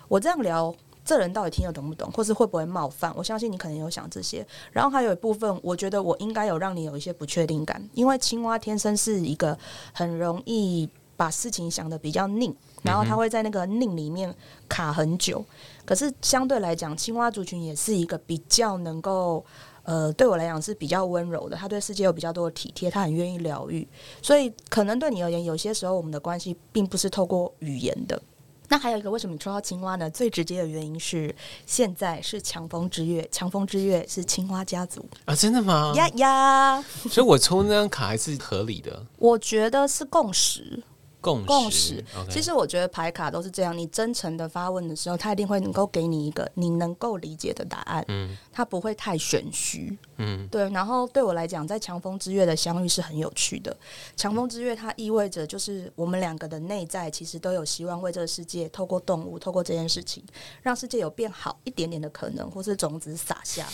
[0.09, 0.73] 我这样聊，
[1.07, 3.13] 这人到底听得懂不懂，或是会不会冒犯？
[3.15, 4.45] 我相信你可能有想这些。
[4.73, 9.57] 然后还有一部分，我觉得我应该有让你有一些不确定感，因为青蛙天生是一个
[9.93, 12.53] 很容易把事情想的比较拧，
[12.83, 14.35] 然后他会在那个拧里面
[14.67, 15.41] 卡很久。
[15.85, 19.45] 可是相对来讲，青蛙族群也是一个比较能够，
[19.83, 21.55] 呃，对我来讲是比较温柔的。
[21.55, 23.87] 他对世界有比较多的体贴，他很愿意疗愈。
[24.21, 28.21] 所以可能对你而言，有些时候我们的关系并不是透过语言的。
[28.69, 30.09] 那还有一个，为什么你抽到青蛙呢？
[30.09, 31.33] 最直接的原因是，
[31.65, 35.93] 现在是强风之月，强风之月是青蛙家族啊，真的吗？
[35.95, 40.83] 呀呀，所以我抽那张卡还是合理的，我觉得是共识。
[41.27, 50.69] 共共识，其实我觉得牌卡都是这样，你真诚的发问的时候，他一定会能够给你一个你能够理解的答案，嗯，他不会太玄虚，嗯，对。
[50.69, 53.75] 然后对我来讲，在强风之月的相遇是很有趣的。
[54.15, 60.23] 强风之月它意味着就是我们两个的内在其实都有希望为这个世界透过动物，透过这件事情，
[60.61, 63.67] 让世界有变好一点点的可能，或是种子撒下。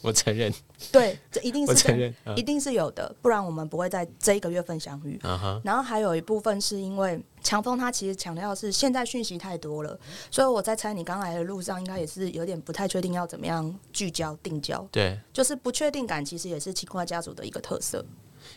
[0.00, 0.52] 我承认，
[0.92, 5.18] 对，这一定是承认一定是有的，不然我们不会在这一个月份相遇。
[5.64, 9.98] 然后还有一部分是因为强风，他其实强调的是现在讯息太多了，
[10.30, 15.18] 所以我在猜你刚来的路上应该也是有点不太确定要怎么样聚焦定焦，对。
[15.32, 18.04] 就是不确定感其实也是青蛙家族的一个特色。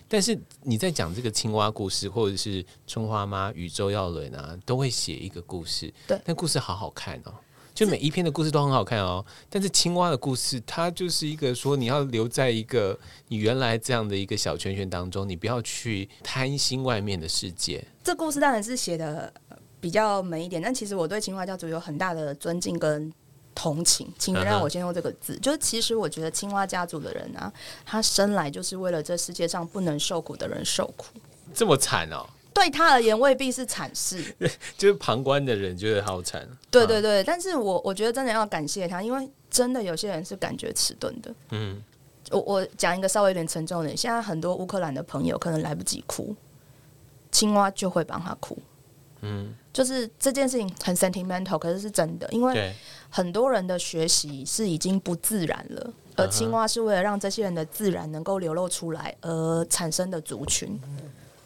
[0.08, 7.34] 但是你在讲这个青蛙故事，或者是春花妈、宇宙耀伦啊，都会写一个故事，对，但故事好好看哦。
[7.74, 12.98] 就每一篇的故事都很好看哦，但是青蛙的故事，它就是一个说你要留在一个
[13.30, 17.84] 你原来这样的一个小圈圈当中，你不要去贪心外面的世界。
[18.04, 19.32] 这故事当然是写的
[19.80, 23.12] 比较美一点，但其实我对青蛙家族有很大的尊敬跟
[23.56, 24.12] 同情。
[24.20, 27.52] 请原谅我先用这个字，就是其实我觉得青蛙家族的人啊，
[27.86, 31.08] 他生来就是为了这世界上不能受苦的人受苦，
[31.54, 32.28] 这么惨哦。
[32.54, 34.24] 对他而言未必是惨事，
[34.78, 36.48] 就是旁观的人觉得好惨。
[36.70, 41.34] 对对对，但是我我觉得真的要感谢他，因为真的有些人是感觉迟钝的。
[41.52, 41.82] 嗯，
[42.30, 46.36] 我我讲一个稍微有点沉重的，现在很多乌克兰的朋友可能来不及哭，
[47.32, 48.58] 青蛙就会帮他哭。
[49.22, 52.74] 嗯，就是这件事情很 sentimental，可是是真的，因为，
[53.10, 60.80] 很多人的学习是已经不自然了，而青蛙是为了让这些人的自然能够流露出来而产生的族群。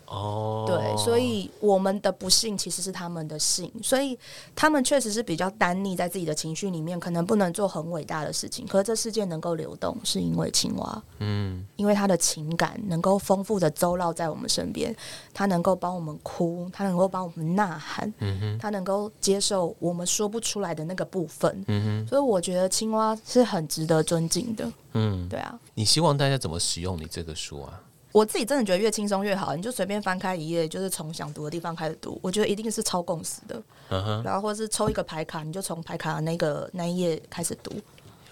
[0.07, 4.17] 哦，对，所以我们的不幸其实是他们的幸，所以
[4.55, 8.65] 他们确实是比较单溺在自己的情绪里面，可能不能做很伟大的事情。
[8.67, 14.95] 可是这世界能够流动，是因为青蛙，嗯，因为他的情感能够丰富的周绕在我们身边，
[15.33, 21.63] 他能够帮我们哭，他能够帮我们呐喊，嗯哼，他能够接受我们说不出来的那个部分。
[21.67, 24.71] 嗯哼，所以我觉得青蛙是很值得尊敬的。
[24.93, 27.81] 嗯，对啊，你希望大家怎么使用你这个书啊？
[28.15, 32.17] 我自己真的觉得越轻松越好，你就随便翻开一页，就是从想读的地方开始读。
[32.23, 37.73] 我觉得一定是超共识的，嗯哼，然后或是抽一个牌卡，你就从牌卡的那个那一页开始读。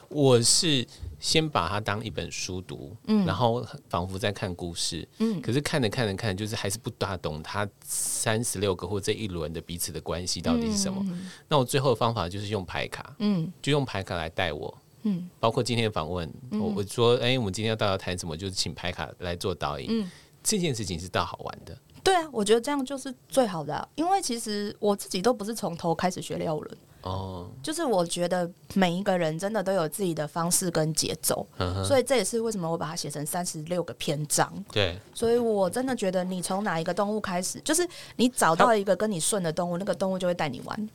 [0.07, 0.87] 我是
[1.19, 11.05] 先把它当一本书读，嗯然后仿佛在看故事，嗯可是看着看着看，就是还是不大懂它三十六个或这一轮的彼此的关系到底是什么。
[11.49, 14.77] 那我最后的方法就是用牌卡，嗯就用牌卡来带我。
[15.03, 18.35] 嗯包括今天的访问，我我说，哎、我们今天要到底要谈什么？
[18.35, 19.87] 就是请排卡来做导引。
[19.89, 20.09] 嗯，
[20.43, 21.77] 这件事情是大好玩的。
[22.03, 34.53] 对啊，我觉得这样就是最好的啊、因为其实我自己都不是从头开始学六轮，哦，就是我觉得每一个人真的都有自己的方式跟节奏，嗯，所以这也是为什么我把它写成三十六个篇章。
[34.69, 37.87] 对，所以我真的觉得，你从哪一个动物开始，就是
[38.17, 40.89] 你找到一个跟你顺的动物，那个动物就会带你玩。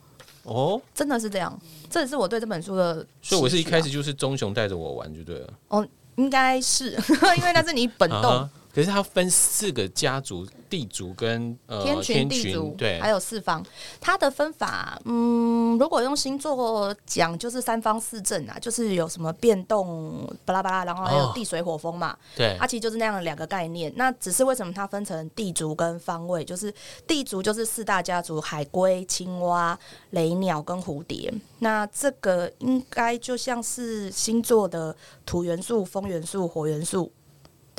[0.49, 1.57] 哦，真的是这样。
[1.91, 5.53] 这也是我对这本书的、啊，所以我是一开始就是棕熊带着我玩就对了。
[5.69, 5.87] 哦，
[6.17, 6.91] 应该是
[7.39, 8.49] 因为那是你本动。
[8.79, 8.81] Uh.
[8.81, 13.61] 可是它分四个家族，地族跟呃天群、地族，对，还有四方。
[14.01, 22.13] 它的分法，嗯，如果用星座讲，就是三方四正啊，就是有什么变动，巴拉巴拉，然后还有地水火风嘛。
[22.13, 23.93] 哦、对，它其实就是那样两个概念。
[23.97, 26.45] 那只是为什么它分成地族跟方位？
[26.45, 26.73] 就是
[27.05, 29.77] 地族就是四大家族：海龟、青蛙、
[30.11, 31.35] 雷鸟跟蝴蝶。
[31.59, 34.95] 那这个应该就像是星座的
[35.27, 37.11] 土元素、风元素、火元素。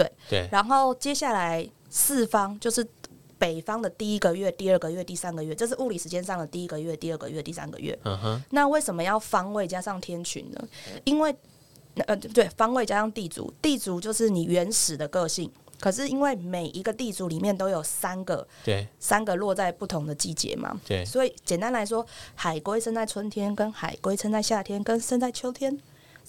[0.04, 2.86] 对，对，然后接下来四方就是
[3.38, 7.98] 北方的第一个月、第二个月、第三个月，这是物理时间上的第一个月、第二个月、第三个月。
[8.04, 8.44] 嗯哼。
[8.52, 10.68] 那为什么要方位加上天群呢？
[11.06, 11.36] 因为
[12.06, 15.52] 呃，对，方位加上地主，地主就是你原始的个性。
[15.80, 20.78] 可是因为每一个地主里面都有三个，对，三个落在不同的季节嘛。
[20.86, 25.78] 对，所以简单来说，海龟生在春天，跟海龟生在夏天，跟生在秋天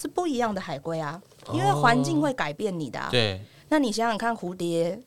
[0.01, 3.09] 是不一样的海龟啊，因为环境会改变你的啊。
[3.11, 3.41] 对。
[3.71, 5.01] 那你想想看，蝴蝶，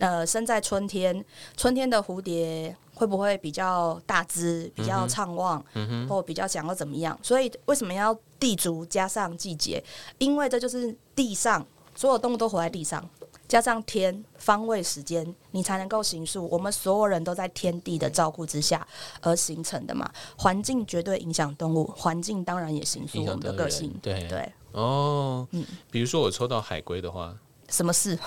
[0.00, 1.24] 呃，生在春天，
[1.56, 7.16] 春天的蝴蝶会不会比较大只，比较畅旺，嗯、哼或比较想要怎么样？
[7.22, 9.80] 所以为什么要地足加上季节？
[10.18, 13.08] 因为这就是地上所有动物都活在地上，
[13.46, 16.48] 加上天方位时间，你才能够行塑。
[16.48, 18.84] 我们所有人都在天地的照顾之下
[19.20, 20.10] 而形成的嘛。
[20.36, 23.94] 环境绝对影响动物，环境当然也形塑我们的个性。
[24.02, 27.36] 对对哦，嗯，比如说我抽到海龟的话。
[27.70, 28.18] 什么事？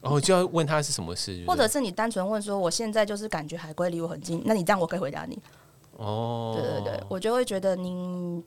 [0.00, 5.38] 然后、哦、就要问他是什么事，或者是你单纯问说，我现在就是感觉海龟离我很近，那你这样我可以回答你。
[5.96, 8.42] 哦，对对对，我就会觉得你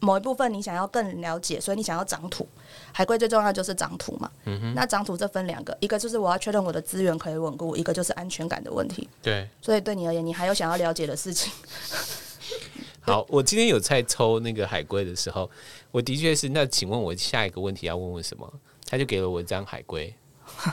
[0.00, 2.48] 某一部分你想要更了解，所以你想要长土。
[2.92, 4.30] 海龟最重要就是长土嘛。
[4.46, 4.74] 嗯哼。
[4.74, 9.06] 那长土这分两个，一个就是我要确认我的资源可以稳固，一个就是安全感的问题。
[9.20, 9.46] 对。
[9.60, 11.52] 所以对你而言，你还有想要了解的事情。
[13.04, 15.50] 好，我今天有在抽那个海龟的时候，
[15.90, 16.48] 我的确是。
[16.48, 18.50] 那请问我下一个问题要问问什么？
[18.92, 20.14] 他就给了我一张海龟。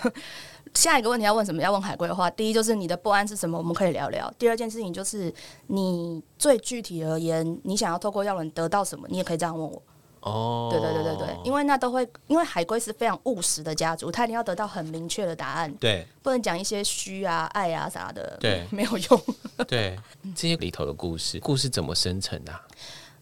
[0.75, 1.61] 下一个问题要问什么？
[1.61, 3.57] 要问海龟的话，第一就是你的不安是什么？
[3.57, 4.29] 我们可以聊聊。
[4.37, 5.33] 第二件事情就是
[5.67, 9.07] 你最具体而言，你想要透过药轮得到什么？
[9.09, 9.81] 你也可以这样问我。
[10.19, 15.73] 哦，对对对对对，因为那都会，因为海龟是非常务实的家族，他一定要得到很明确的答案。
[15.75, 18.35] 对，不能讲一些虚啊、爱啊啥的。
[18.37, 19.21] 对，没有用。
[19.65, 19.97] 对，
[20.35, 22.61] 这些里头的故事，故事怎么生成的啊？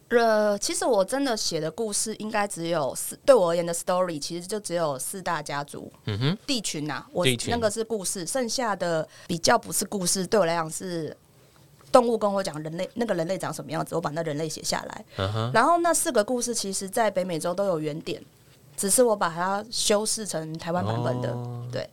[0.10, 11.16] 呃，其实我真的写的故事应该只有四，对我而言的 story 其实就只有四大家族，嗯哼，地群呐、啊，我那个是故事，剩下的比较不是故事，对我来讲是
[11.92, 18.24] 动物跟我讲人类那个人类长什么样子，我把那人类写下来，嗯，然后那四个故事其实在北美洲都有原点，
[18.78, 21.90] 只是我把它修饰成台湾版本的，哦、对。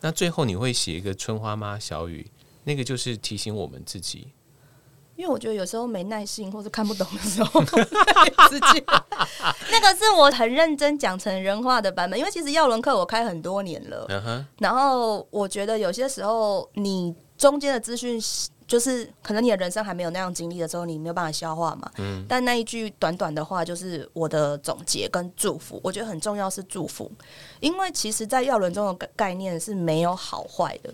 [0.00, 2.28] 那最后你会写一个春花妈小雨，
[2.64, 4.28] 那个就是提醒我们自己。
[5.16, 7.60] 因为我觉得有时候没耐性或是看不懂的时候，
[8.50, 8.84] 直接
[9.70, 12.18] 那个是我很认真讲成人话的版本。
[12.18, 14.44] 因为其实耀伦课我开很多年了，uh huh.
[14.58, 18.20] 然后我觉得有些时候你中间的资讯，
[18.66, 21.88] 就是可能你的人生还没有那样经历的时候，你没有办法消化嘛。
[21.98, 27.10] 嗯，但那一句短短的话就是我的总结跟祝福，我觉得很重要是祝福，
[27.60, 30.92] 因为其实，在耀伦中的概念是没有好坏的，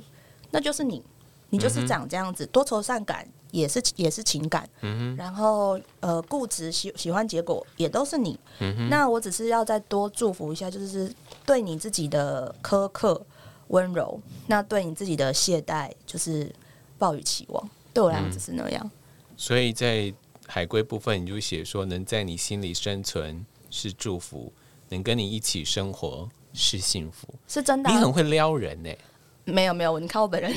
[0.50, 1.02] 那就是你，
[1.48, 3.26] 你就是长这样子，多愁善感。
[3.52, 11.12] 也是也是情感，嗯、然后呃固执喜喜欢结果也都是你，嗯、那我只是要再多祝福一下，就是
[11.44, 13.20] 对你自己的苛刻
[13.68, 16.50] 温柔，那对你自己的懈怠就是
[16.98, 18.80] 抱以期望，对我来讲只是那样。
[18.84, 18.90] 嗯、
[19.36, 20.12] 所以在
[20.46, 24.52] 海龟部分，你就写说能在你心里生存是祝福，
[24.88, 27.92] 能跟你一起生活是幸福，是真的、啊。
[27.92, 28.98] 你很会撩人呢、欸。
[29.44, 30.50] 没有没有，你看我本人，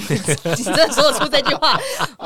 [0.57, 1.79] 你真的说得出这句话，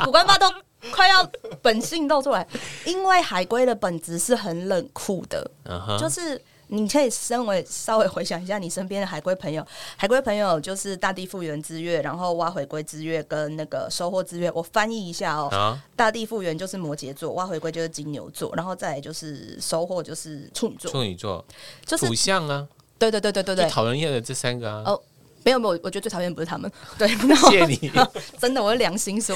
[0.05, 0.45] 五官发都
[0.91, 1.29] 快要
[1.61, 2.45] 本性露出来。
[2.85, 5.99] 因为海龟的本质是很冷酷的，uh huh.
[5.99, 14.51] 就是你可以身为稍微回想一下你身边的海龟朋友，海龟朋友就是大地复原之月，然后挖回归之月跟那个收获之月。
[14.53, 15.79] 我翻译一下哦，uh huh.
[15.95, 21.43] 大地复原就是摩羯座，挖回归就是金牛座，然后再来就是收获就是处女座，处女座
[21.85, 22.67] 就是土象啊，
[22.99, 24.83] 对对对对对对，讨人厌的这三个啊。
[24.85, 24.99] Oh,
[25.47, 26.69] 没有没有，我觉得最讨厌不是他们。
[26.99, 27.89] 对，谢谢你。
[28.37, 29.33] 真的，我的良心说，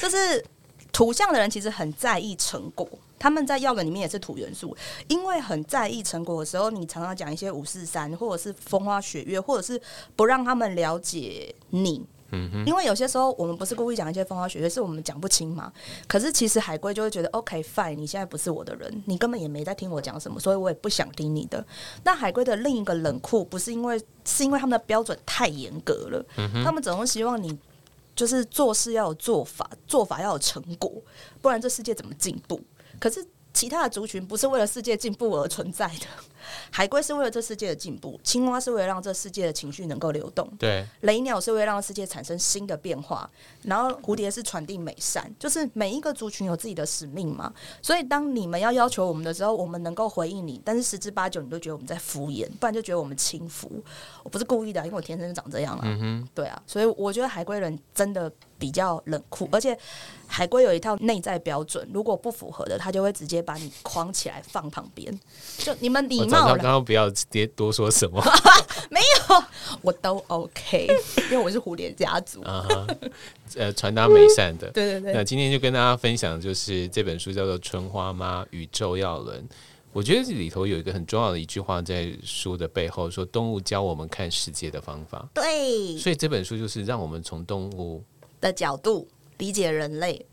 [0.00, 0.42] 就是
[0.90, 2.88] 土象的人其实很在意成果，
[3.18, 4.74] 他们在药的里面也是土元素，
[5.08, 9.78] 因为很在意成果的时候，你常常讲一些五四三，或者是风花雪月，或者是
[10.16, 12.02] 不让他们了解你。
[12.66, 15.72] 因为有些时候我们不是故意讲一些风花雪月，是我们讲不清嘛。
[16.06, 21.64] 可是其实海龟就会觉得，OK fine，你现在不是我的人，你根本也没在听我讲什么，所以我也不想听你的。
[22.04, 26.24] 那海龟的另一个冷酷，不是因为，是因为他们的标准太严格了。
[26.36, 27.58] 嗯，他们总是希望你
[28.16, 30.90] 就是做事要有做法，做法要有成果，
[31.40, 32.60] 不然这世界怎么进步？
[32.98, 36.06] 可是其他的族群不是为了世界进步而存在的。
[36.70, 43.28] 海龟是为了这世界的进步，青蛙是为了让这世界的情绪能够流动，对，雷鸟是为了让世界产生新的变化，
[43.62, 47.52] 然后蝴蝶是传递美善，就是每一个族群有自己的使命嘛。
[47.80, 53.70] 所以当你们要要求我们的时候，我们能够回应你，但是十之八九你都觉得我们在敷衍，不然就觉得我们轻浮。
[54.22, 55.82] 我不是故意的，因为我天生就长这样啊。
[55.84, 59.76] 嗯哼，对啊，所以我觉得海龟人真的比较冷酷，而且
[60.26, 65.18] 海龟有一套内在标准，如果不符合的，他就会直接把你框起来放旁边。
[65.58, 66.08] 就你们
[66.40, 66.54] 礼貌。
[66.54, 68.22] 刚刚不要别多说什么，
[68.90, 69.44] 没有，
[69.80, 70.88] 我都 OK，
[71.30, 72.66] 因为我是蝴蝶家族啊，
[73.56, 75.12] 呃，传达美善的， 对对对。
[75.12, 79.38] 那今天就跟大家分享，就是这本书叫做《春花妈宇宙耀伦》。
[79.92, 85.28] 我觉得这里头有一个很重要的一句话，在书的背后说，动物教我们看世界的方法。
[85.34, 88.02] 对，所以这本书就是让我们从动物
[88.40, 89.06] 的角度
[89.36, 90.24] 理解人类。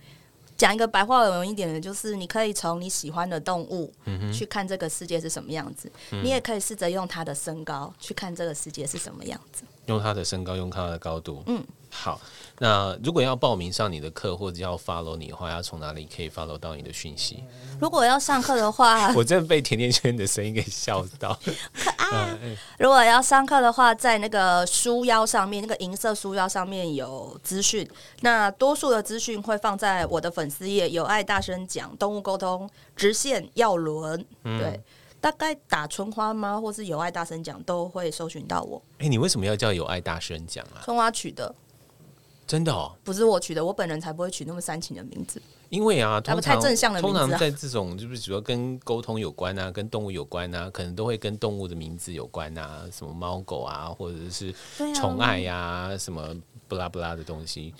[0.60, 3.92] 讲一个白话文一点的，就是你可以从你喜欢的动物
[4.34, 9.64] 去看这个世界是什么样子，嗯、你也可以试着用它的身高去看这个世界是什么样子。
[9.86, 11.42] 用它的身高，用它的高度。
[11.48, 12.22] 嗯，好。
[12.60, 17.42] 那如果要报名上你的课，或者要 follow 你的话，要从哪里可以 follow 到你的讯息？
[17.80, 21.40] 如果要上课的话， 我真的被甜甜圈的声音给笑到。
[22.78, 27.88] 如果要上课的话，在那个书腰上面，那个银色书腰上面有资讯。
[28.22, 34.26] 那多数的资讯会放在我的粉丝页，有爱大声讲动物沟通直线要轮。
[34.44, 34.82] 嗯、对，
[35.22, 38.82] 大概打春花吗或是有爱大声讲都会搜寻到我。
[39.00, 40.82] 哎、欸，你为什么要叫有爱大声讲啊？
[40.84, 41.54] 春花取的。
[42.48, 45.40] 真的哦，不是我取的，我本人才不会取那么煽情的名字。
[45.70, 54.54] 因为啊，通常太正向通常在这种就是主要跟沟通有关啊， 跟动物有关啊，可能都会跟动物的名字有关啊，什么猫狗啊，或者是
[54.96, 56.36] 宠爱呀、啊，什么
[56.68, 57.74] 不拉不拉的东西。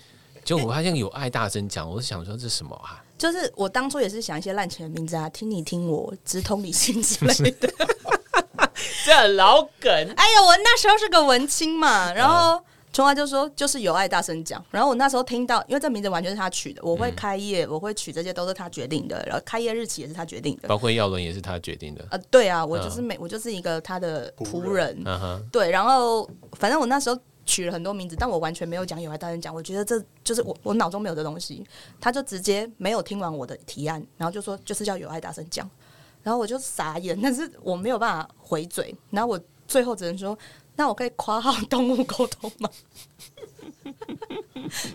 [0.44, 3.04] 就我发现有爱大声讲，我是想说这是什么啊？
[3.18, 7.68] 就是我当初也是想一些滥情的名字啊，听你听我，直通理性之类的。
[9.04, 9.90] 这很老梗。
[9.92, 12.56] 哎呀，我那时候是个文青嘛，然后。
[12.56, 16.82] 嗯春花就说：“就是有爱大声讲。”然后我那时候听到，因为这名字完全是他取的。
[16.82, 19.22] 我会开业，我会取这些都是他决定的。
[19.26, 22.04] 然后开业日期也是他决定的，包括耀伦也是他决定的。
[22.10, 25.04] 呃，对啊，我就是每我就是一个他的仆人。
[25.52, 27.16] 对，然后反正我那时候
[27.46, 29.54] 取了很多名字，但我完全没有讲有爱大声讲。
[29.54, 31.64] 我觉得这就是我我脑中没有的东西。
[32.00, 35.70] 他就直接没有听完我的提案，然后就说就是叫有爱大声讲。
[36.24, 38.92] 然后我就傻眼，但是我没有办法回嘴。
[39.10, 40.36] 然后我最后只能说。
[40.76, 42.70] 那我可以夸号动物沟通吗？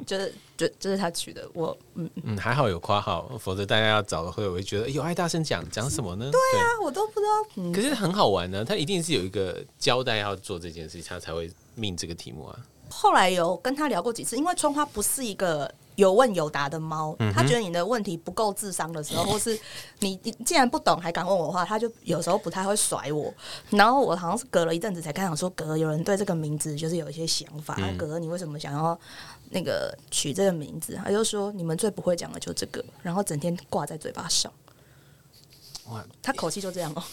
[0.06, 1.48] 就是，就就是他取的。
[1.54, 6.32] 我嗯嗯，还好有夸号，否则大家要找的会我会觉得有爱大声讲讲什么呢？
[6.32, 7.32] 对啊，对我都不知道。
[7.56, 12.58] 嗯、可是很好玩呢，他一定是有一个交代要做这件事情，他才会命这个题目啊。
[12.90, 15.72] 后来有跟他聊过几次，因为春花不是一个。
[15.96, 19.58] 有问有答的猫，他觉得你的问题不够智商的时候， 或是
[20.00, 23.34] 你你既然不懂还敢问我的话，他就有时候不太会甩我。
[23.70, 27.78] 然后我好像是隔了一阵子才开始说，哥有人对这个名字就是有一些想法。
[27.98, 29.00] 哥，你为什么想要
[29.50, 31.00] 那个取这个名字？
[31.04, 34.52] 他就说你们最不会讲的就这个，然后整天挂在嘴巴上。
[35.89, 37.04] 哇，他口气就这样哦，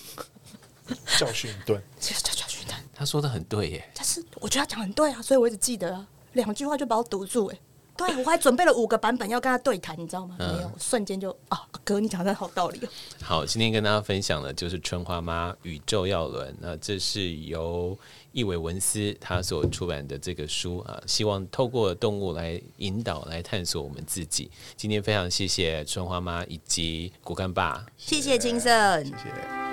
[1.18, 2.74] 教训一顿， 教教训一顿。
[2.94, 7.58] 他说的很对耶，但是我觉得他讲很对啊，所以我一直记得啊，两句话就把我堵住哎。
[7.96, 10.36] 对，我还准备了五个版本要跟他对谈，你知道吗？
[10.38, 12.88] 嗯、没有，瞬间就啊，哥，你讲的好道理哦。
[13.22, 17.96] 好，今天跟大家分享的就是《春花妈宇宙要轮》，那这是由
[18.32, 24.50] 易伟文斯他所出版的这个书啊，希望透过动物来引导、来探索我们自己。
[24.76, 29.71] 今天非常谢谢春花妈以及骨干爸，谢谢金盛，谢谢。